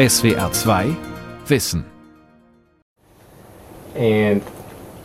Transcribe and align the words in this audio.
SWR 0.00 0.50
2 0.50 0.96
Wissen. 1.46 1.84
And 3.94 4.40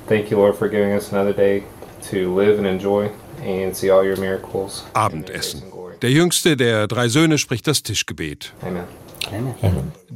thank 0.07 0.31
you, 0.31 0.37
Lord, 0.37 0.55
for 0.55 0.69
giving 0.69 0.93
us 0.93 1.11
another 1.11 1.33
day 1.33 1.63
to 2.11 2.33
live 2.33 2.57
and 2.59 2.65
enjoy 2.65 3.11
and 3.43 3.75
see 3.75 3.91
all 3.91 4.05
your 4.05 4.17
miracles. 4.17 4.85
Abendessen. 4.93 5.63
Der 6.01 6.11
jüngste 6.11 6.55
der 6.55 6.87
drei 6.87 7.09
Söhne 7.09 7.37
spricht 7.37 7.67
das 7.67 7.83
Tischgebet. 7.83 8.53
Amen. 8.61 8.85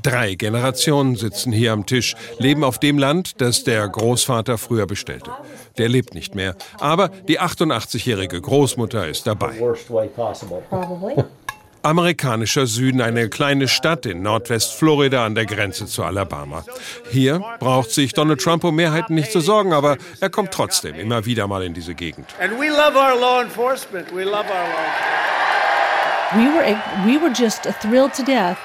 Drei 0.01 0.35
Generationen 0.35 1.15
sitzen 1.17 1.51
hier 1.51 1.73
am 1.73 1.85
Tisch, 1.85 2.15
leben 2.37 2.63
auf 2.63 2.79
dem 2.79 2.97
Land, 2.97 3.41
das 3.41 3.65
der 3.65 3.85
Großvater 3.87 4.57
früher 4.57 4.85
bestellte. 4.85 5.31
Der 5.77 5.89
lebt 5.89 6.13
nicht 6.13 6.35
mehr, 6.35 6.55
aber 6.79 7.09
die 7.27 7.39
88-jährige 7.39 8.39
Großmutter 8.39 9.07
ist 9.07 9.27
dabei. 9.27 9.55
Amerikanischer 11.83 12.67
Süden, 12.67 13.01
eine 13.01 13.29
kleine 13.29 13.67
Stadt 13.67 14.05
in 14.05 14.21
Nordwestflorida 14.21 15.25
an 15.25 15.35
der 15.35 15.45
Grenze 15.45 15.85
zu 15.85 16.03
Alabama. 16.03 16.63
Hier 17.11 17.41
braucht 17.59 17.91
sich 17.91 18.13
Donald 18.13 18.41
Trump 18.41 18.63
um 18.63 18.75
Mehrheiten 18.75 19.15
nicht 19.15 19.31
zu 19.31 19.39
sorgen, 19.39 19.73
aber 19.73 19.97
er 20.19 20.29
kommt 20.29 20.51
trotzdem 20.51 20.95
immer 20.95 21.25
wieder 21.25 21.47
mal 21.47 21.63
in 21.63 21.73
diese 21.73 21.95
Gegend. 21.95 22.27
And 22.39 22.59
we 22.59 22.69
love 22.69 22.97
our 22.97 23.19
law 23.19 23.41
enforcement. 23.41 24.13
We 24.13 24.23
love 24.23 24.45
our 24.45 24.67
law 24.67 24.85
enforcement. 24.85 25.29
We 26.35 26.45
were 26.45 26.77
we 27.05 27.17
were 27.19 27.31
just 27.33 27.63
thrilled 27.81 28.13
to 28.13 28.23
death 28.23 28.57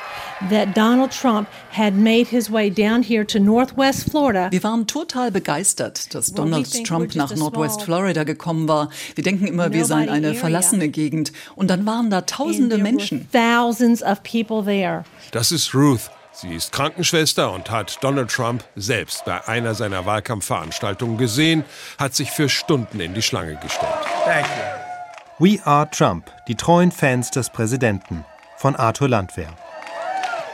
that 0.50 0.74
Donald 0.74 1.10
Trump 1.10 1.48
had 1.70 1.94
made 1.94 2.28
his 2.28 2.50
way 2.50 2.70
down 2.70 3.02
here 3.02 3.24
to 3.26 3.38
Northwest 3.38 4.10
Florida. 4.10 4.50
Wir 4.50 4.62
waren 4.62 4.86
total 4.86 5.30
begeistert, 5.30 6.14
dass 6.14 6.32
Donald 6.32 6.84
Trump 6.84 7.14
nach 7.14 7.34
Nordwest 7.34 7.82
Florida 7.82 8.24
gekommen 8.24 8.68
war. 8.68 8.90
Wir 9.14 9.24
denken 9.24 9.46
immer, 9.46 9.72
wir 9.72 9.84
seien 9.84 10.08
eine 10.08 10.34
verlassene 10.34 10.88
Gegend. 10.88 11.32
Und 11.56 11.68
dann 11.68 11.86
waren 11.86 12.10
da 12.10 12.22
tausende 12.22 12.78
Menschen. 12.78 13.28
Thousands 13.32 14.02
of 14.02 14.22
people 14.22 14.64
there. 14.64 15.04
Das 15.32 15.52
ist 15.52 15.74
Ruth. 15.74 16.10
Sie 16.32 16.52
ist 16.52 16.72
Krankenschwester 16.72 17.52
und 17.52 17.70
hat 17.70 17.98
Donald 18.02 18.28
Trump 18.28 18.64
selbst 18.74 19.24
bei 19.24 19.46
einer 19.46 19.74
seiner 19.74 20.04
Wahlkampfveranstaltungen 20.04 21.16
gesehen, 21.16 21.62
hat 21.96 22.16
sich 22.16 22.32
für 22.32 22.48
Stunden 22.48 22.98
in 22.98 23.14
die 23.14 23.22
Schlange 23.22 23.54
gestellt. 23.62 23.92
Thank 24.24 24.46
you. 24.46 24.84
We 25.38 25.64
Are 25.64 25.88
Trump, 25.90 26.30
die 26.48 26.56
treuen 26.56 26.90
Fans 26.90 27.30
des 27.30 27.50
Präsidenten 27.50 28.24
von 28.56 28.74
Arthur 28.74 29.08
Landwehr. 29.08 29.54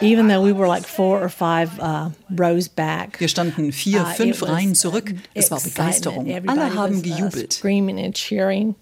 Even 0.01 0.29
though 0.29 0.43
we 0.43 0.53
were 0.53 0.67
like 0.67 0.87
four 0.87 1.23
or 1.23 1.29
five 1.29 1.79
uh, 1.79 2.11
rows 2.31 2.69
back. 2.69 3.19
Wir 3.21 3.29
standen 3.29 3.73
vier, 3.73 4.01
uh, 4.03 4.05
fünf 4.15 4.37
it 4.37 4.43
was 4.43 4.51
Reihen 4.51 4.75
zurück. 4.75 5.13
Es 5.35 5.51
war 5.51 5.59
excitement. 5.59 5.75
Begeisterung. 5.77 6.27
Everybody 6.27 6.61
Alle 6.61 6.75
haben 6.75 7.03
was, 7.05 7.11
uh, 7.11 7.17
gejubelt. 7.17 7.53
screaming 7.53 7.99
and 7.99 8.15
cheering. 8.15 8.75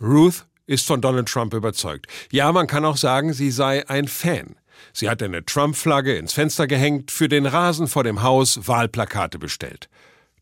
Ruth 0.00 0.44
ist 0.66 0.86
von 0.86 1.00
Donald 1.00 1.28
Trump 1.28 1.54
überzeugt. 1.54 2.06
Ja, 2.30 2.50
man 2.52 2.66
kann 2.66 2.84
auch 2.84 2.96
sagen, 2.96 3.32
sie 3.32 3.50
sei 3.50 3.88
ein 3.88 4.08
Fan. 4.08 4.56
Sie 4.92 5.08
hat 5.08 5.22
eine 5.22 5.44
Trump-Flagge 5.44 6.16
ins 6.16 6.32
Fenster 6.32 6.66
gehängt, 6.66 7.10
für 7.10 7.28
den 7.28 7.46
Rasen 7.46 7.86
vor 7.86 8.04
dem 8.04 8.22
Haus 8.22 8.66
Wahlplakate 8.66 9.38
bestellt. 9.38 9.88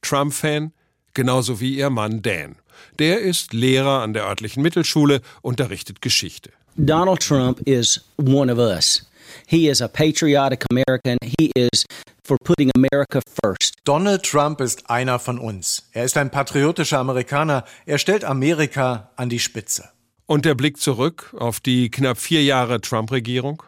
Trump-Fan, 0.00 0.72
genauso 1.14 1.60
wie 1.60 1.74
ihr 1.76 1.90
Mann 1.90 2.22
Dan. 2.22 2.56
Der 2.98 3.20
ist 3.20 3.52
Lehrer 3.52 4.02
an 4.02 4.12
der 4.12 4.24
örtlichen 4.24 4.62
Mittelschule, 4.62 5.20
unterrichtet 5.42 6.00
Geschichte. 6.02 6.50
Donald 6.76 7.20
Trump 7.20 7.60
is 7.66 8.00
one 8.18 8.50
of 8.50 8.58
us. 8.58 9.06
He 9.46 9.68
is 9.68 9.80
a 9.80 9.88
patriotic 9.88 10.64
American. 10.70 11.18
He 11.38 11.50
is 11.54 11.84
for 12.24 12.36
putting 12.44 12.70
America 12.74 13.20
first. 13.42 13.74
Donald 13.84 14.22
Trump 14.22 14.60
ist 14.60 14.88
einer 14.88 15.18
von 15.18 15.38
uns. 15.38 15.88
Er 15.92 16.04
ist 16.04 16.16
ein 16.16 16.30
patriotischer 16.30 16.98
Amerikaner. 16.98 17.64
Er 17.86 17.98
stellt 17.98 18.24
Amerika 18.24 19.10
an 19.16 19.28
die 19.28 19.38
Spitze. 19.38 19.90
Und 20.26 20.44
der 20.44 20.54
Blick 20.54 20.78
zurück 20.78 21.34
auf 21.38 21.60
die 21.60 21.90
knapp 21.90 22.18
vier 22.18 22.42
Jahre 22.42 22.80
Trump-Regierung? 22.80 23.62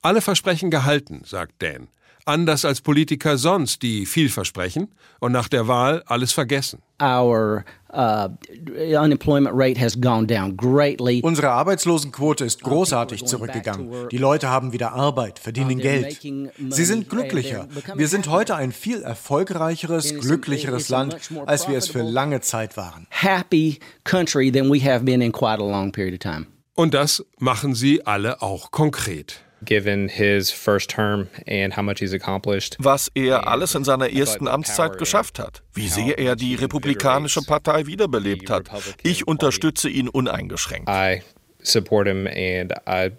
Alle 0.00 0.20
Versprechen 0.20 0.70
gehalten, 0.70 1.22
sagt 1.24 1.62
Dan. 1.62 1.88
Anders 2.28 2.66
als 2.66 2.82
Politiker 2.82 3.38
sonst, 3.38 3.80
die 3.80 4.04
viel 4.04 4.28
versprechen 4.28 4.88
und 5.18 5.32
nach 5.32 5.48
der 5.48 5.66
Wahl 5.66 6.02
alles 6.04 6.32
vergessen. 6.32 6.82
Our 7.00 7.64
uh, 7.90 8.28
unemployment 8.76 9.56
rate 9.56 9.80
has 9.80 9.98
gone 9.98 10.26
down 10.26 10.54
greatly. 10.54 11.22
Unsere 11.22 11.48
Arbeitslosenquote 11.48 12.44
ist 12.44 12.62
großartig 12.62 13.24
zurückgegangen. 13.24 14.10
Die 14.10 14.18
Leute 14.18 14.50
haben 14.50 14.74
wieder 14.74 14.92
Arbeit, 14.92 15.38
verdienen 15.38 15.78
Geld. 15.78 16.20
Sie 16.20 16.84
sind 16.84 17.08
glücklicher. 17.08 17.66
Wir 17.94 18.08
sind 18.08 18.28
heute 18.28 18.56
ein 18.56 18.72
viel 18.72 19.00
erfolgreicheres, 19.00 20.14
glücklicheres 20.20 20.90
Land, 20.90 21.16
als 21.46 21.66
wir 21.66 21.78
es 21.78 21.88
für 21.88 22.02
lange 22.02 22.42
Zeit 22.42 22.76
waren. 22.76 23.06
Happy 23.08 23.78
country 24.04 24.52
than 24.52 24.70
we 24.70 24.84
have 24.84 25.02
been 25.02 25.22
in 25.22 25.32
quite 25.32 25.62
a 25.62 25.66
long 25.66 25.90
period 25.92 26.12
of 26.12 26.18
time. 26.18 26.46
Und 26.74 26.92
das 26.92 27.24
machen 27.38 27.74
sie 27.74 28.04
alle 28.04 28.42
auch 28.42 28.70
konkret. 28.70 29.40
Given 29.64 30.08
his 30.08 30.50
first 30.52 30.88
term 30.90 31.28
and 31.46 31.76
how 31.76 31.82
much 31.82 31.98
he's 32.00 32.14
accomplished. 32.14 32.76
was 32.78 33.10
er 33.14 33.46
alles 33.48 33.74
in 33.74 33.82
seiner 33.84 34.08
ersten 34.12 34.46
Amtszeit 34.46 34.98
geschafft 34.98 35.38
hat, 35.38 35.62
wie 35.74 35.88
sehr 35.88 36.16
er 36.18 36.36
die 36.36 36.54
Republikanische 36.54 37.42
Partei 37.42 37.86
wiederbelebt 37.86 38.50
hat. 38.50 38.70
Ich 39.02 39.26
unterstütze 39.26 39.88
ihn 39.88 40.08
uneingeschränkt. 40.08 40.88
I 40.88 41.22
support 41.62 42.06
him 42.06 42.26
and 42.28 42.72
I 42.86 43.10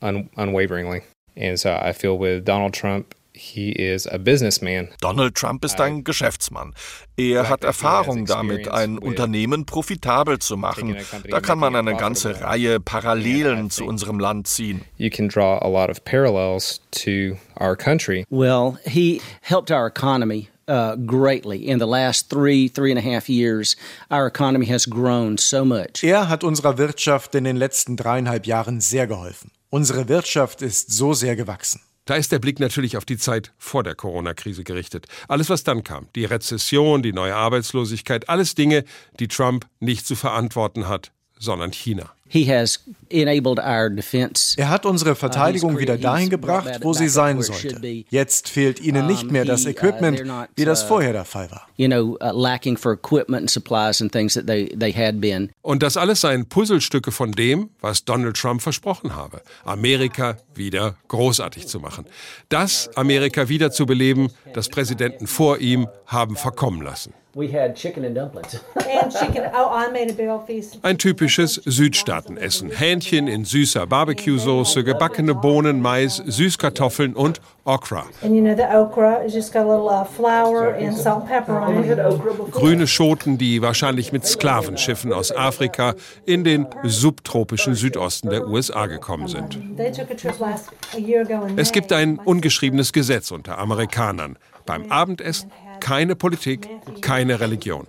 un- 0.00 0.30
unwaveringly. 0.36 1.02
And 1.38 1.58
so 1.58 1.68
I 1.68 1.92
feel 1.92 2.18
with 2.18 2.44
Donald 2.46 2.74
Trump, 2.74 3.14
he 3.36 3.70
is 3.70 4.06
a 4.06 4.18
businessman. 4.18 4.88
Donald 5.00 5.34
Trump 5.34 5.64
ist 5.64 5.80
ein 5.80 6.04
Geschäftsmann. 6.04 6.74
Er 7.16 7.48
hat 7.48 7.64
Erfahrung 7.64 8.26
damit, 8.26 8.68
ein 8.68 8.98
Unternehmen 8.98 9.66
profitabel 9.66 10.38
zu 10.38 10.56
machen. 10.56 10.96
Da 11.28 11.40
kann 11.40 11.58
man 11.58 11.76
eine 11.76 11.96
ganze 11.96 12.40
Reihe 12.40 12.80
Parallelen 12.80 13.70
zu 13.70 13.84
unserem 13.84 14.18
Land 14.18 14.48
ziehen. 14.48 14.82
You 14.96 15.10
can 15.10 15.28
draw 15.28 15.58
a 15.58 15.68
lot 15.68 15.90
of 15.90 16.04
parallels 16.04 16.80
to 17.02 17.36
our 17.60 17.76
country. 17.76 18.24
Well, 18.30 18.78
he 18.84 19.20
helped 19.42 19.70
our 19.70 19.86
economy. 19.86 20.48
Uh, 20.68 20.96
greatly 20.96 21.58
in 21.58 21.78
the 21.78 21.86
last 21.86 22.28
three, 22.28 22.68
three 22.68 22.90
and 22.90 22.98
a 22.98 23.00
half 23.00 23.28
years. 23.28 23.76
Our 24.10 24.26
economy 24.26 24.66
has 24.66 24.84
grown 24.84 25.38
so 25.38 25.64
much. 25.64 26.02
Er 26.02 26.28
hat 26.28 26.42
unserer 26.42 26.76
Wirtschaft 26.76 27.36
in 27.36 27.44
den 27.44 27.54
letzten 27.54 27.96
dreieinhalb 27.96 28.46
Jahren 28.46 28.80
sehr 28.80 29.06
geholfen. 29.06 29.52
Unsere 29.70 30.08
Wirtschaft 30.08 30.62
ist 30.62 30.90
so 30.90 31.12
sehr 31.12 31.36
gewachsen. 31.36 31.82
Da 32.06 32.14
ist 32.14 32.30
der 32.30 32.38
Blick 32.38 32.60
natürlich 32.60 32.96
auf 32.96 33.04
die 33.04 33.18
Zeit 33.18 33.52
vor 33.58 33.82
der 33.82 33.96
Corona-Krise 33.96 34.62
gerichtet. 34.62 35.06
Alles, 35.26 35.50
was 35.50 35.64
dann 35.64 35.82
kam, 35.82 36.08
die 36.14 36.24
Rezession, 36.24 37.02
die 37.02 37.12
neue 37.12 37.34
Arbeitslosigkeit, 37.34 38.28
alles 38.28 38.54
Dinge, 38.54 38.84
die 39.18 39.28
Trump 39.28 39.66
nicht 39.80 40.06
zu 40.06 40.14
verantworten 40.14 40.88
hat, 40.88 41.12
sondern 41.36 41.72
China. 41.72 42.15
He 42.28 42.52
has 42.52 42.80
enabled 43.08 43.58
our 43.58 43.88
defense. 43.88 44.56
Er 44.58 44.68
hat 44.68 44.84
unsere 44.84 45.14
Verteidigung 45.14 45.78
wieder 45.78 45.96
dahin 45.96 46.28
gebracht, 46.28 46.80
wo 46.82 46.92
sie 46.92 47.08
sein 47.08 47.40
sollte. 47.40 48.04
Jetzt 48.08 48.48
fehlt 48.48 48.80
ihnen 48.80 49.06
nicht 49.06 49.30
mehr 49.30 49.44
das 49.44 49.64
Equipment, 49.64 50.22
wie 50.56 50.64
das 50.64 50.82
vorher 50.82 51.12
der 51.12 51.24
Fall 51.24 51.50
war. 51.50 51.68
You 51.76 51.88
know, 51.88 52.16
uh, 52.20 52.32
lacking 52.32 52.76
for 52.76 52.92
equipment 52.92 53.42
and 53.42 53.50
supplies 53.50 54.00
and 54.00 54.10
things 54.10 54.34
that 54.34 54.46
they, 54.46 54.66
they 54.68 54.92
had 54.92 55.20
been. 55.20 55.50
Und 55.62 55.82
das 55.82 55.96
alles 55.96 56.22
seien 56.22 56.46
Puzzlestücke 56.46 57.12
von 57.12 57.32
dem, 57.32 57.70
was 57.80 58.04
Donald 58.04 58.36
Trump 58.36 58.62
versprochen 58.62 59.14
habe. 59.14 59.42
Amerika 59.64 60.36
wieder 60.54 60.96
großartig 61.08 61.68
zu 61.68 61.78
machen. 61.80 62.06
Das 62.48 62.90
Amerika 62.96 63.48
wiederzubeleben, 63.48 64.30
das 64.52 64.68
Präsidenten 64.68 65.26
vor 65.26 65.58
ihm 65.58 65.86
haben 66.06 66.36
verkommen 66.36 66.82
lassen. 66.82 67.12
We 67.36 67.52
had 67.52 67.76
chicken 67.76 68.02
and 68.06 68.14
dumplings. 68.14 68.58
And 68.76 69.12
chicken. 69.12 69.42
Oh, 69.52 69.68
I 69.70 69.90
made 69.90 70.10
a 70.10 70.14
big 70.14 70.26
old 70.26 70.46
feast. 70.46 70.78
Ein 70.80 70.96
typisches 70.96 71.60
Südstaatenessen. 71.66 72.70
Hähnchen 72.70 73.28
in 73.28 73.44
süßer 73.44 73.86
Barbecue-Soße, 73.86 74.82
gebackene 74.82 75.34
Bohnen, 75.34 75.82
Mais, 75.82 76.16
Süßkartoffeln 76.16 77.14
und 77.14 77.42
Okra. 77.66 78.06
And 78.22 78.34
you 78.34 78.40
know 78.40 78.56
the 78.56 78.64
okra 78.74 79.22
is 79.22 79.34
just 79.34 79.52
got 79.52 79.66
a 79.66 79.68
little 79.68 79.90
uh, 79.90 80.06
flour 80.06 80.76
and 80.76 80.96
salt 80.96 81.24
and 81.24 81.28
pepper 81.28 81.60
on 81.60 81.84
it. 81.84 82.52
Grüne 82.52 82.86
Schoten, 82.86 83.36
die 83.36 83.60
wahrscheinlich 83.60 84.12
mit 84.12 84.24
Sklavenschiffen 84.24 85.12
aus 85.12 85.30
Afrika 85.30 85.94
in 86.24 86.42
den 86.42 86.66
subtropischen 86.84 87.74
Südosten 87.74 88.30
der 88.30 88.48
USA 88.48 88.86
gekommen 88.86 89.28
sind. 89.28 89.58
They 89.76 89.92
took 89.92 90.10
a 90.10 90.14
trip 90.14 90.38
last 90.38 90.70
a 90.94 90.98
year 90.98 91.20
ago 91.20 91.44
in 91.44 91.58
Es 91.58 91.72
gibt 91.72 91.92
ein 91.92 92.18
ungeschriebenes 92.18 92.94
Gesetz 92.94 93.30
unter 93.30 93.58
Amerikanern. 93.58 94.38
Beim 94.64 94.90
Abendessen 94.90 95.50
keine 95.80 96.16
Politik, 96.16 96.68
keine 97.00 97.40
Religion. 97.40 97.86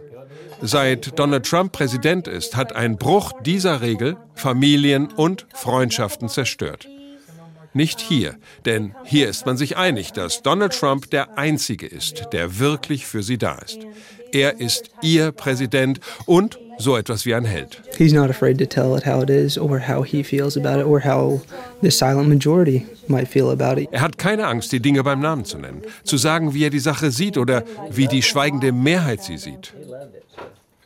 Seit 0.62 1.18
Donald 1.20 1.46
Trump 1.46 1.72
Präsident 1.72 2.28
ist, 2.28 2.56
hat 2.56 2.76
ein 2.76 2.98
Bruch 2.98 3.32
dieser 3.44 3.82
Regel 3.82 4.18
Familien 4.34 5.08
und 5.08 5.46
Freundschaften 5.54 6.30
zerstört. 6.30 6.88
Nicht 7.74 8.00
hier, 8.00 8.38
denn 8.66 8.96
hier 9.04 9.30
ist 9.30 9.46
man 9.46 9.56
sich 9.56 9.78
einig, 9.78 10.12
dass 10.14 10.42
Donald 10.42 10.74
Trump 10.74 11.12
der 11.12 11.38
Einzige 11.38 11.86
ist, 11.86 12.30
der 12.34 12.58
wirklich 12.58 13.06
für 13.06 13.22
sie 13.22 13.38
da 13.38 13.60
ist. 13.60 13.80
Er 14.32 14.60
ist 14.60 14.90
ihr 15.02 15.32
Präsident 15.32 16.00
und 16.26 16.60
so 16.78 16.96
etwas 16.96 17.26
wie 17.26 17.34
ein 17.34 17.46
Held. 17.46 17.82
He's 17.98 18.14
not 18.14 18.30
afraid 18.30 18.60
to 18.60 18.66
tell 18.66 18.96
it 18.96 19.06
how 19.06 19.24
it 19.24 19.30
is 19.30 19.58
or 19.58 19.80
how 19.88 20.06
he 20.06 20.24
feels 20.24 20.58
about 20.58 20.80
it 20.80 20.86
or 20.86 21.04
how 21.04 21.42
the 21.82 21.90
silent 21.90 22.30
majority 22.30 22.86
might 23.08 23.28
feel 23.28 23.50
about 23.50 23.82
it. 23.82 23.90
Er 23.92 24.02
hat 24.02 24.18
keine 24.18 24.48
Angst, 24.48 24.72
die 24.72 24.80
Dinge 24.80 25.04
beim 25.04 25.20
Namen 25.20 25.46
zu 25.46 25.58
nennen, 25.58 25.82
zu 26.04 26.18
sagen, 26.18 26.54
wie 26.54 26.66
er 26.66 26.70
die 26.70 26.80
Sache 26.80 27.12
sieht 27.12 27.38
oder 27.38 27.64
wie 27.90 28.08
die 28.08 28.22
schweigende 28.22 28.72
Mehrheit 28.72 29.24
sie 29.24 29.38
sieht. 29.38 29.74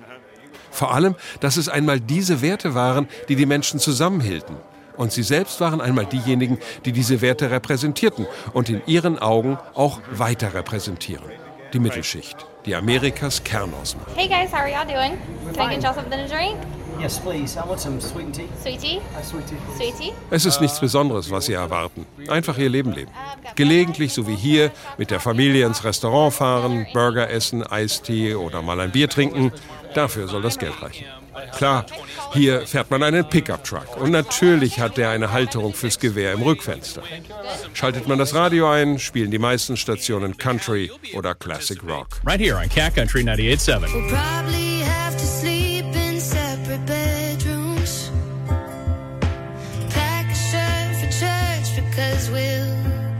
Vor 0.73 0.91
allem, 0.91 1.15
dass 1.39 1.57
es 1.57 1.69
einmal 1.69 1.99
diese 1.99 2.41
Werte 2.41 2.73
waren, 2.73 3.07
die 3.29 3.35
die 3.35 3.45
Menschen 3.45 3.79
zusammenhielten. 3.79 4.55
Und 4.97 5.11
sie 5.11 5.21
selbst 5.21 5.61
waren 5.61 5.81
einmal 5.81 6.07
diejenigen, 6.07 6.57
die 6.85 6.91
diese 6.91 7.21
Werte 7.21 7.51
repräsentierten 7.51 8.25
und 8.53 8.69
in 8.69 8.81
ihren 8.87 9.19
Augen 9.19 9.59
auch 9.75 10.01
weiter 10.11 10.53
repräsentieren. 10.55 11.25
Die 11.73 11.79
Mittelschicht, 11.79 12.37
die 12.65 12.75
Amerikas 12.75 13.43
Kern 13.43 13.71
ausmacht. 13.79 14.09
Hey 14.15 14.27
guys, 14.27 14.51
how 14.51 14.61
are 14.61 14.69
y'all 14.69 14.85
doing? 14.85 15.17
Can 15.55 15.71
I 15.71 15.75
get 15.75 15.83
y'all 15.83 15.93
something 15.93 16.19
to 16.19 16.27
drink? 16.27 16.57
Yes, 16.99 17.19
please. 17.19 17.57
I 17.57 17.67
want 17.67 17.79
some 17.79 17.99
sweet 17.99 18.33
tea. 18.33 18.47
Sweet 18.61 18.79
tea? 18.79 19.01
sweet 19.23 19.47
tea. 19.47 19.57
Sweet 19.75 19.97
tea? 19.97 20.13
Es 20.29 20.45
ist 20.45 20.61
nichts 20.61 20.79
Besonderes, 20.79 21.31
was 21.31 21.47
sie 21.47 21.53
erwarten. 21.53 22.05
Einfach 22.29 22.57
ihr 22.57 22.69
Leben 22.69 22.93
leben. 22.93 23.11
Gelegentlich, 23.55 24.13
so 24.13 24.27
wie 24.27 24.35
hier, 24.35 24.71
mit 24.97 25.11
der 25.11 25.19
Familie 25.19 25.65
ins 25.65 25.83
Restaurant 25.83 26.33
fahren, 26.33 26.85
Burger 26.93 27.29
essen, 27.29 27.65
Eistee 27.65 28.35
oder 28.35 28.61
mal 28.61 28.79
ein 28.79 28.91
Bier 28.91 29.09
trinken. 29.09 29.51
Dafür 29.93 30.27
soll 30.27 30.41
das 30.41 30.57
Geld 30.57 30.81
reichen. 30.81 31.05
Klar, 31.55 31.85
hier 32.33 32.65
fährt 32.67 32.91
man 32.91 33.03
einen 33.03 33.27
Pickup-Truck 33.27 33.97
und 33.97 34.11
natürlich 34.11 34.79
hat 34.79 34.97
der 34.97 35.09
eine 35.09 35.31
Halterung 35.31 35.73
fürs 35.73 35.99
Gewehr 35.99 36.33
im 36.33 36.41
Rückfenster. 36.41 37.03
Schaltet 37.73 38.07
man 38.07 38.17
das 38.17 38.33
Radio 38.33 38.69
ein, 38.69 38.99
spielen 38.99 39.31
die 39.31 39.39
meisten 39.39 39.77
Stationen 39.77 40.37
Country 40.37 40.91
oder 41.15 41.35
Classic 41.35 41.81
Rock. 41.83 42.19
Right 42.25 42.39
here 42.39 42.57
on 42.57 42.69
Cat 42.69 42.95
Country 42.95 43.21
98.7. 43.23 43.81
We'll 43.81 44.09
probably 44.09 44.81
have 44.81 45.17
to 45.17 45.25
sleep 45.25 45.85
in 45.95 46.19
separate 46.19 46.85
bedrooms. 46.85 48.11
Pack 49.89 50.25
a 50.31 50.35
shirt 50.35 50.95
for 50.97 51.09
church 51.11 51.75
because 51.75 52.29
we'll 52.31 52.67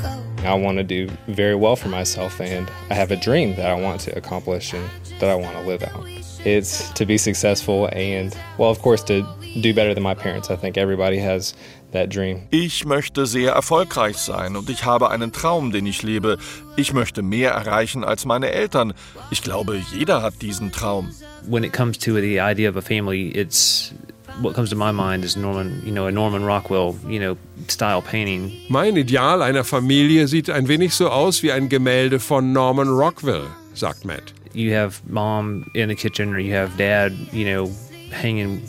go. 0.02 0.48
I 0.48 0.54
want 0.56 0.78
to 0.78 0.84
do 0.84 1.10
very 1.28 1.56
well 1.56 1.76
for 1.76 1.90
myself, 1.90 2.40
and 2.42 2.70
I 2.90 2.96
have 2.96 3.12
a 3.12 3.18
dream 3.18 3.56
that 3.56 3.66
I 3.66 3.76
want 3.76 4.02
to 4.02 4.16
accomplish 4.18 4.74
and 4.74 4.88
that 5.20 5.30
I 5.30 5.36
want 5.36 5.56
to 5.58 5.62
live 5.62 5.84
out. 5.84 6.06
It's 6.46 6.92
to 6.94 7.06
be 7.06 7.18
successful 7.18 7.88
and, 7.94 8.36
well, 8.58 8.70
of 8.70 8.82
course, 8.82 9.04
to 9.06 9.24
do 9.62 9.74
better 9.74 9.94
than 9.94 10.04
my 10.04 10.14
parents. 10.14 10.50
I 10.50 10.58
think 10.58 10.78
everybody 10.78 11.18
has 11.20 11.56
that 11.92 12.10
dream. 12.10 12.42
Ich 12.50 12.86
möchte 12.86 13.26
sehr 13.26 13.54
erfolgreich 13.54 14.18
sein 14.18 14.56
und 14.56 14.70
ich 14.70 14.84
habe 14.84 15.10
einen 15.10 15.32
Traum, 15.32 15.72
den 15.72 15.86
ich 15.86 16.04
lebe. 16.04 16.38
Ich 16.76 16.92
möchte 16.94 17.22
mehr 17.22 17.52
erreichen 17.52 18.04
als 18.04 18.26
meine 18.26 18.52
Eltern. 18.52 18.94
Ich 19.32 19.42
glaube, 19.42 19.82
jeder 19.94 20.22
hat 20.22 20.42
diesen 20.42 20.72
Traum. 20.72 21.12
When 21.48 21.64
it 21.64 21.72
comes 21.72 21.98
to 22.00 22.16
the 22.16 22.40
idea 22.40 22.70
of 22.70 22.76
a 22.76 22.82
family, 22.82 23.30
it's 23.30 23.94
what 24.42 24.54
comes 24.54 24.70
to 24.70 24.76
my 24.76 24.92
mind 24.92 25.24
is 25.24 25.36
Norman, 25.36 25.82
you 25.86 25.92
know, 25.92 26.08
a 26.08 26.12
Norman 26.12 26.44
Rockwell, 26.44 26.96
you 27.08 27.20
know, 27.20 27.38
style 27.68 28.02
painting. 28.02 28.52
Mein 28.70 28.98
Ideal 28.98 29.42
einer 29.42 29.64
Familie 29.64 30.28
sieht 30.28 30.50
ein 30.50 30.68
wenig 30.68 30.94
so 30.94 31.10
aus 31.10 31.44
wie 31.44 31.52
ein 31.52 31.70
Gemälde 31.70 32.20
von 32.20 32.52
Norman 32.52 32.90
Rockwell, 32.90 33.44
sagt 33.74 34.06
Matt. 34.06 34.34
You 34.54 34.76
have 34.76 35.02
mom 35.08 35.66
in 35.74 35.90
the 35.90 35.96
kitchen, 35.96 36.34
or 36.34 36.40
you 36.40 36.54
have 36.54 36.78
dad, 36.78 37.12
you 37.32 37.46
know, 37.46 37.72
hanging, 38.12 38.62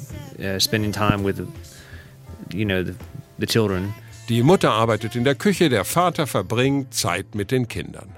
uh, 0.43 0.59
spending 0.59 0.93
time 0.93 1.23
with, 1.23 1.47
you 2.53 2.65
know, 2.65 2.83
the, 2.83 2.95
the 3.39 3.47
children. 3.47 3.95
Die 4.31 4.43
Mutter 4.43 4.71
arbeitet 4.71 5.17
in 5.17 5.25
der 5.25 5.35
Küche, 5.35 5.69
der 5.69 5.85
Vater 5.85 6.27
verbringt 6.27 6.95
Zeit 6.95 7.35
mit 7.35 7.51
den 7.51 7.69
Kindern. 7.69 8.17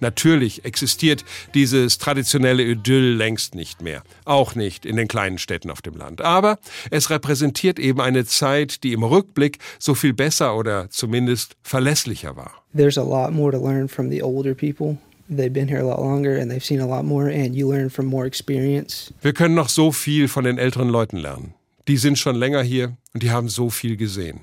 Natürlich 0.00 0.64
existiert 0.64 1.24
dieses 1.54 1.98
traditionelle 1.98 2.62
Idyll 2.62 3.14
längst 3.14 3.54
nicht 3.54 3.80
mehr, 3.80 4.02
auch 4.24 4.54
nicht 4.54 4.84
in 4.84 4.96
den 4.96 5.08
kleinen 5.08 5.38
Städten 5.38 5.70
auf 5.70 5.82
dem 5.82 5.94
Land. 5.94 6.20
Aber 6.20 6.58
es 6.90 7.10
repräsentiert 7.10 7.78
eben 7.78 8.00
eine 8.00 8.24
Zeit, 8.24 8.82
die 8.82 8.92
im 8.92 9.02
Rückblick 9.02 9.58
so 9.78 9.94
viel 9.94 10.12
besser 10.12 10.56
oder 10.56 10.90
zumindest 10.90 11.56
verlässlicher 11.62 12.36
war. 12.36 12.52
There's 12.76 12.98
a 12.98 13.02
lot 13.02 13.32
more 13.32 13.52
to 13.52 13.58
learn 13.58 13.88
from 13.88 14.10
the 14.10 14.22
older 14.22 14.54
people. 14.54 14.98
They've 15.28 15.52
been 15.52 15.68
here 15.68 15.80
a 15.80 15.86
lot 15.86 15.98
longer 15.98 16.38
and 16.38 16.50
they've 16.50 16.64
seen 16.64 16.80
a 16.80 16.86
lot 16.86 17.04
more, 17.04 17.28
and 17.28 17.54
you 17.56 17.68
learn 17.68 17.90
from 17.90 18.06
more 18.06 18.26
experience. 18.26 19.12
Wir 19.22 19.32
können 19.32 19.54
noch 19.54 19.68
so 19.68 19.90
viel 19.90 20.28
von 20.28 20.44
den 20.44 20.58
älteren 20.58 20.88
Leuten 20.88 21.16
lernen. 21.16 21.54
Die 21.88 21.96
sind 21.96 22.18
schon 22.18 22.36
länger 22.36 22.62
hier 22.62 22.96
und 23.12 23.22
die 23.22 23.30
haben 23.30 23.48
so 23.48 23.70
viel 23.70 23.96
gesehen. 23.96 24.40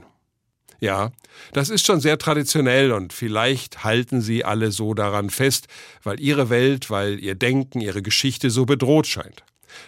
Ja, 0.79 1.11
das 1.53 1.69
ist 1.69 1.85
schon 1.85 2.01
sehr 2.01 2.17
traditionell 2.17 2.91
und 2.91 3.13
vielleicht 3.13 3.85
halten 3.85 4.19
sie 4.19 4.43
alle 4.43 4.71
so 4.71 4.93
daran 4.93 5.29
fest, 5.29 5.67
weil 6.03 6.19
ihre 6.19 6.49
Welt, 6.49 6.89
weil 6.89 7.19
ihr 7.19 7.35
Denken, 7.35 7.79
ihre 7.79 8.01
Geschichte 8.01 8.49
so 8.49 8.65
bedroht 8.65 9.07
scheint. 9.07 9.43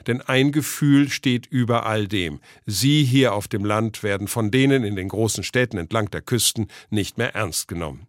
Denn 0.07 0.21
ein 0.21 0.53
Gefühl 0.53 1.09
steht 1.09 1.47
über 1.47 1.85
all 1.85 2.07
dem. 2.07 2.39
Sie 2.65 3.03
hier 3.03 3.33
auf 3.33 3.49
dem 3.49 3.65
Land 3.65 4.03
werden 4.03 4.29
von 4.29 4.51
denen 4.51 4.85
in 4.85 4.95
den 4.95 5.09
großen 5.09 5.43
Städten 5.43 5.77
entlang 5.77 6.09
der 6.11 6.21
Küsten 6.21 6.67
nicht 6.89 7.17
mehr 7.17 7.35
ernst 7.35 7.67
genommen. 7.67 8.07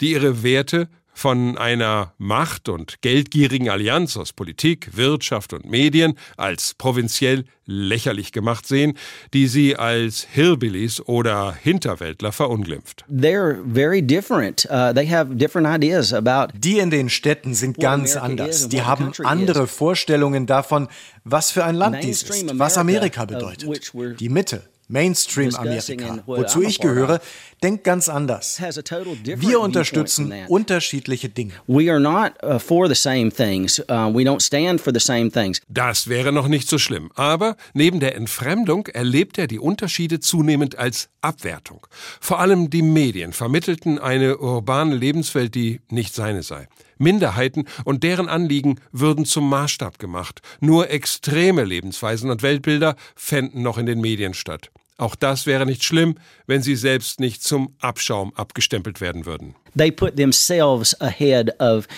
Die 0.00 0.10
ihre 0.10 0.42
Werte 0.42 0.88
von 1.12 1.58
einer 1.58 2.12
macht- 2.18 2.68
und 2.68 3.02
geldgierigen 3.02 3.68
Allianz 3.68 4.16
aus 4.16 4.32
Politik, 4.32 4.96
Wirtschaft 4.96 5.52
und 5.52 5.66
Medien 5.66 6.14
als 6.36 6.74
provinziell 6.74 7.44
lächerlich 7.66 8.32
gemacht 8.32 8.66
sehen, 8.66 8.94
die 9.32 9.46
sie 9.46 9.76
als 9.76 10.26
Hillbillies 10.30 11.00
oder 11.06 11.54
Hinterwäldler 11.54 12.32
verunglimpft. 12.32 13.04
They're 13.10 13.58
very 13.72 14.02
different. 14.02 14.66
Uh, 14.70 14.92
they 14.92 15.06
have 15.06 15.36
different 15.36 15.68
ideas 15.68 16.12
about. 16.12 16.52
Die 16.58 16.78
in 16.78 16.90
den 16.90 17.08
Städten 17.08 17.54
sind 17.54 17.78
ganz 17.78 18.16
anders. 18.16 18.68
Die 18.68 18.82
haben 18.82 19.12
andere 19.22 19.66
Vorstellungen 19.66 20.46
davon, 20.46 20.88
was 21.24 21.50
für 21.50 21.64
ein 21.64 21.76
Land 21.76 22.02
dies 22.02 22.22
ist, 22.22 22.58
was 22.58 22.76
Amerika 22.76 23.24
bedeutet. 23.24 23.92
Die 24.18 24.28
Mitte, 24.28 24.62
Mainstream-Amerika, 24.88 26.24
wozu 26.26 26.62
ich 26.62 26.80
gehöre, 26.80 27.20
denkt 27.62 27.84
ganz 27.84 28.08
anders. 28.08 28.60
Wir 28.60 29.60
unterstützen 29.60 30.32
unterschiedliche 30.48 31.28
Dinge. 31.28 31.52
We 31.66 31.90
are 31.90 32.00
not 32.00 32.32
uh, 32.42 32.58
for 32.58 32.88
the 32.88 32.94
same 32.94 33.30
things. 33.30 33.78
Uh, 33.80 34.12
we 34.12 34.22
don't 34.22 34.42
stand 34.42 34.80
for 34.80 34.92
the 34.92 35.00
same 35.00 35.30
things. 35.30 35.60
Das 35.68 36.08
wäre 36.08 36.32
noch 36.32 36.48
nicht 36.48 36.68
so 36.68 36.78
schlimm. 36.78 37.10
Aber 37.14 37.56
neben 37.74 38.00
der 38.00 38.16
Entfremdung 38.16 38.86
erlebt 38.86 39.38
er 39.38 39.46
die 39.46 39.58
Unterschiede 39.58 40.20
zunehmend 40.20 40.78
als 40.78 41.08
Abwertung. 41.20 41.86
Vor 42.20 42.40
allem 42.40 42.70
die 42.70 42.82
Medien 42.82 43.32
vermittelten 43.32 43.98
eine 43.98 44.38
urbane 44.38 44.94
Lebenswelt, 44.94 45.54
die 45.54 45.80
nicht 45.90 46.14
seine 46.14 46.42
sei. 46.42 46.68
Minderheiten 46.98 47.64
und 47.84 48.02
deren 48.02 48.28
Anliegen 48.28 48.78
würden 48.92 49.24
zum 49.24 49.48
Maßstab 49.48 49.98
gemacht. 49.98 50.40
Nur 50.60 50.90
extreme 50.90 51.64
Lebensweisen 51.64 52.30
und 52.30 52.42
Weltbilder 52.42 52.94
fänden 53.16 53.62
noch 53.62 53.78
in 53.78 53.86
den 53.86 54.00
Medien 54.00 54.34
statt. 54.34 54.70
Auch 55.00 55.14
das 55.14 55.46
wäre 55.46 55.64
nicht 55.64 55.82
schlimm, 55.82 56.16
wenn 56.46 56.62
sie 56.62 56.76
selbst 56.76 57.20
nicht 57.20 57.42
zum 57.42 57.74
Abschaum 57.80 58.34
abgestempelt 58.34 59.00
werden 59.00 59.24
würden. 59.24 59.54
They 59.74 59.90
put 59.90 60.16
themselves 60.16 60.94
ahead 61.00 61.58
of 61.58 61.88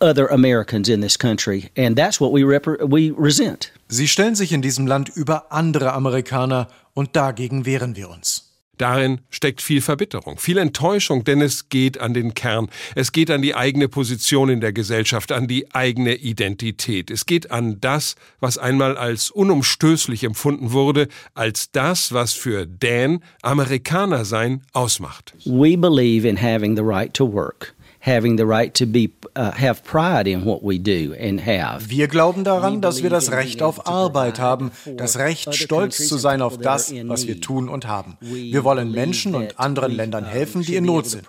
other 0.00 0.28
Americans 0.32 0.88
in 0.88 1.00
this 1.00 1.16
country, 1.16 1.70
and 1.78 1.96
that's 1.96 2.20
what 2.20 2.32
we, 2.32 2.42
we 2.42 3.14
resent. 3.16 3.70
Sie 3.86 4.08
stellen 4.08 4.34
sich 4.34 4.52
in 4.52 4.62
diesem 4.62 4.88
Land 4.88 5.10
über 5.14 5.52
andere 5.52 5.92
Amerikaner 5.92 6.66
und 6.92 7.14
dagegen 7.14 7.66
wehren 7.66 7.94
wir 7.94 8.10
uns. 8.10 8.53
Darin 8.78 9.20
steckt 9.30 9.62
viel 9.62 9.80
Verbitterung, 9.80 10.38
viel 10.38 10.58
Enttäuschung, 10.58 11.24
denn 11.24 11.40
es 11.40 11.68
geht 11.68 11.98
an 11.98 12.14
den 12.14 12.34
Kern. 12.34 12.68
Es 12.94 13.12
geht 13.12 13.30
an 13.30 13.42
die 13.42 13.54
eigene 13.54 13.88
Position 13.88 14.48
in 14.48 14.60
der 14.60 14.72
Gesellschaft, 14.72 15.32
an 15.32 15.46
die 15.46 15.72
eigene 15.74 16.14
Identität. 16.14 17.10
Es 17.10 17.26
geht 17.26 17.50
an 17.50 17.80
das, 17.80 18.16
was 18.40 18.58
einmal 18.58 18.96
als 18.96 19.30
unumstößlich 19.30 20.24
empfunden 20.24 20.72
wurde, 20.72 21.08
als 21.34 21.70
das, 21.70 22.12
was 22.12 22.32
für 22.32 22.66
Dan 22.66 23.20
Amerikaner 23.42 24.24
sein 24.24 24.62
ausmacht. 24.72 25.34
We 25.44 25.76
believe 25.76 26.26
in 26.28 26.40
having 26.40 26.76
the 26.76 26.82
right 26.82 27.12
to 27.14 27.30
work. 27.30 27.74
Having 28.04 28.36
the 28.36 28.44
right 28.44 28.74
to 28.74 28.86
be 28.86 29.10
uh, 29.34 29.50
have 29.52 29.82
pride 29.82 30.28
in 30.28 30.44
what 30.44 30.62
we 30.62 30.78
do 30.78 31.14
and 31.18 31.40
have. 31.40 31.88
Wir 31.88 32.08
glauben 32.08 32.44
daran, 32.44 32.80
dass 32.80 33.02
wir 33.02 33.10
das 33.10 33.32
Recht 33.32 33.62
auf 33.62 33.86
Arbeit 33.86 34.38
haben, 34.38 34.70
das 34.96 35.18
Recht 35.18 35.54
stolz 35.54 36.06
zu 36.06 36.18
sein 36.18 36.42
auf 36.42 36.58
das, 36.58 36.92
was 37.06 37.26
wir 37.26 37.40
tun 37.40 37.68
und 37.68 37.86
haben. 37.86 38.16
Wir 38.20 38.64
wollen 38.64 38.90
Menschen 38.92 39.34
und 39.34 39.58
anderen 39.58 39.92
Ländern 39.92 40.24
helfen, 40.24 40.62
die 40.62 40.76
in 40.76 40.84
Not 40.84 41.06
sind. 41.06 41.26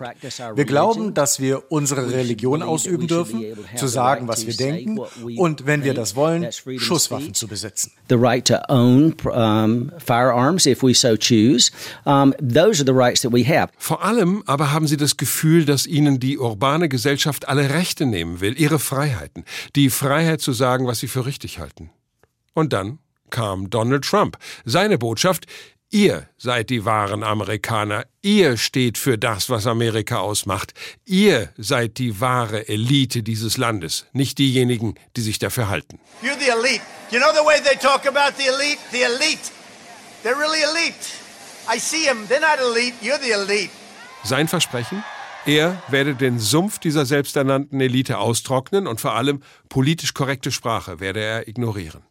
Wir 0.54 0.64
glauben, 0.64 1.14
dass 1.14 1.40
wir 1.40 1.70
unsere 1.70 2.12
Religion 2.12 2.62
ausüben 2.62 3.06
dürfen, 3.06 3.44
zu 3.76 3.86
sagen, 3.86 4.28
was 4.28 4.46
wir 4.46 4.54
denken 4.54 4.98
und 5.36 5.66
wenn 5.66 5.82
wir 5.82 5.94
das 5.94 6.14
wollen, 6.14 6.48
Schusswaffen 6.76 7.34
zu 7.34 7.48
besitzen. 7.48 7.92
The 8.08 8.16
right 8.16 8.46
to 8.46 8.58
own 8.68 9.14
um, 9.24 9.90
firearms 9.98 10.66
if 10.66 10.82
we 10.82 10.94
so 10.94 11.16
choose. 11.16 11.72
Um, 12.04 12.34
those 12.38 12.80
are 12.80 12.86
the 12.86 12.92
rights 12.92 13.22
that 13.22 13.32
we 13.32 13.44
have. 13.44 13.72
Vor 13.78 14.04
allem 14.04 14.42
aber 14.46 14.72
haben 14.72 14.86
sie 14.86 14.96
das 14.96 15.16
Gefühl, 15.16 15.64
dass 15.64 15.86
ihnen 15.86 16.20
die 16.20 16.38
urbane 16.66 16.88
Gesellschaft 16.88 17.46
alle 17.46 17.70
Rechte 17.70 18.06
nehmen 18.06 18.40
will, 18.40 18.60
ihre 18.60 18.80
Freiheiten, 18.80 19.44
die 19.76 19.88
Freiheit 19.88 20.40
zu 20.40 20.52
sagen, 20.52 20.88
was 20.88 20.98
sie 20.98 21.06
für 21.06 21.24
richtig 21.24 21.60
halten. 21.60 21.90
Und 22.54 22.72
dann 22.72 22.98
kam 23.30 23.70
Donald 23.70 24.04
Trump. 24.04 24.36
Seine 24.64 24.98
Botschaft, 24.98 25.46
Ihr 25.88 26.28
seid 26.36 26.70
die 26.70 26.84
wahren 26.84 27.22
Amerikaner. 27.22 28.06
Ihr 28.20 28.56
steht 28.56 28.98
für 28.98 29.16
das, 29.16 29.48
was 29.50 29.68
Amerika 29.68 30.18
ausmacht. 30.18 30.74
Ihr 31.04 31.50
seid 31.56 31.98
die 31.98 32.20
wahre 32.20 32.68
Elite 32.68 33.22
dieses 33.22 33.56
Landes, 33.56 34.04
nicht 34.12 34.38
diejenigen, 34.38 34.96
die 35.16 35.20
sich 35.20 35.38
dafür 35.38 35.68
halten. 35.68 36.00
You're 36.22 36.36
the 36.40 36.50
elite. 36.50 36.82
You 37.12 37.20
know 37.20 37.30
the 37.32 37.46
way 37.46 37.60
they 37.62 37.76
talk 37.76 38.04
about 38.04 38.36
the 38.36 38.48
elite? 38.48 38.80
The 38.90 39.02
elite. 39.02 39.52
They're 40.24 40.36
really 40.36 40.62
elite. 40.62 41.06
I 41.72 41.78
see 41.78 42.04
them. 42.04 42.26
They're 42.28 42.40
not 42.40 42.58
elite. 42.58 42.94
You're 43.00 43.20
the 43.20 43.30
elite. 43.30 43.70
Sein 44.24 44.48
Versprechen? 44.48 45.04
Er 45.46 45.80
werde 45.88 46.16
den 46.16 46.40
Sumpf 46.40 46.80
dieser 46.80 47.06
selbsternannten 47.06 47.80
Elite 47.80 48.18
austrocknen 48.18 48.88
und 48.88 49.00
vor 49.00 49.14
allem 49.14 49.42
politisch 49.68 50.12
korrekte 50.12 50.50
Sprache 50.50 50.98
werde 50.98 51.20
er 51.20 51.46
ignorieren. 51.46 52.02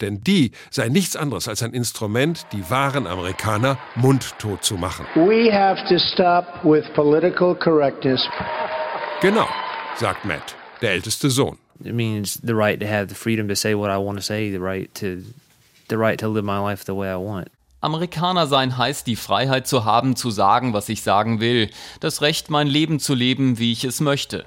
Denn 0.00 0.22
die 0.22 0.52
sei 0.70 0.88
nichts 0.88 1.16
anderes 1.16 1.48
als 1.48 1.64
ein 1.64 1.72
Instrument, 1.72 2.46
die 2.52 2.70
wahren 2.70 3.08
Amerikaner 3.08 3.78
mundtot 3.96 4.62
zu 4.62 4.76
machen. 4.76 5.06
We 5.16 5.52
have 5.52 5.82
to 5.88 5.98
stop 5.98 6.46
with 6.62 6.84
political 6.94 7.56
correctness. 7.56 8.20
Genau, 9.20 9.48
sagt 9.96 10.24
Matt, 10.24 10.54
der 10.82 10.92
älteste 10.92 11.30
Sohn. 11.30 11.58
It 11.84 11.94
means 11.94 12.38
the 12.44 12.54
right 12.54 12.78
to 12.78 12.86
have 12.86 13.08
the 13.08 13.16
freedom 13.16 13.48
to 13.48 13.56
say 13.56 13.74
what 13.74 13.90
I 13.90 13.96
want 13.96 14.18
to 14.18 14.22
say, 14.22 14.52
the 14.52 14.60
right 14.60 14.88
to 14.94 15.24
the 15.88 15.96
right 15.96 16.18
to 16.20 16.28
live 16.28 16.44
my 16.44 16.60
life 16.60 16.84
the 16.84 16.94
way 16.94 17.10
I 17.10 17.16
want. 17.16 17.48
Amerikaner 17.82 18.46
sein 18.46 18.78
heißt 18.78 19.06
die 19.06 19.16
Freiheit 19.16 19.66
zu 19.66 19.84
haben, 19.84 20.16
zu 20.16 20.30
sagen, 20.30 20.72
was 20.72 20.88
ich 20.88 21.02
sagen 21.02 21.40
will, 21.40 21.68
das 22.00 22.22
Recht, 22.22 22.48
mein 22.48 22.68
Leben 22.68 23.00
zu 23.00 23.14
leben, 23.14 23.58
wie 23.58 23.72
ich 23.72 23.84
es 23.84 24.00
möchte. 24.00 24.46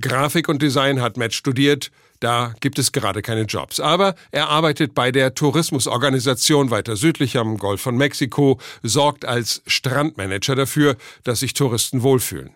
Grafik 0.00 0.48
und 0.48 0.60
Design 0.62 1.00
hat 1.00 1.16
Matt 1.16 1.32
studiert, 1.32 1.90
da 2.20 2.54
gibt 2.60 2.78
es 2.78 2.92
gerade 2.92 3.22
keine 3.22 3.42
Jobs. 3.42 3.80
Aber 3.80 4.14
er 4.32 4.48
arbeitet 4.48 4.94
bei 4.94 5.10
der 5.10 5.34
Tourismusorganisation 5.34 6.70
weiter 6.70 6.96
südlich 6.96 7.38
am 7.38 7.56
Golf 7.56 7.80
von 7.80 7.96
Mexiko, 7.96 8.60
sorgt 8.82 9.24
als 9.24 9.62
Strandmanager 9.66 10.54
dafür, 10.54 10.96
dass 11.24 11.40
sich 11.40 11.54
Touristen 11.54 12.02
wohlfühlen. 12.02 12.50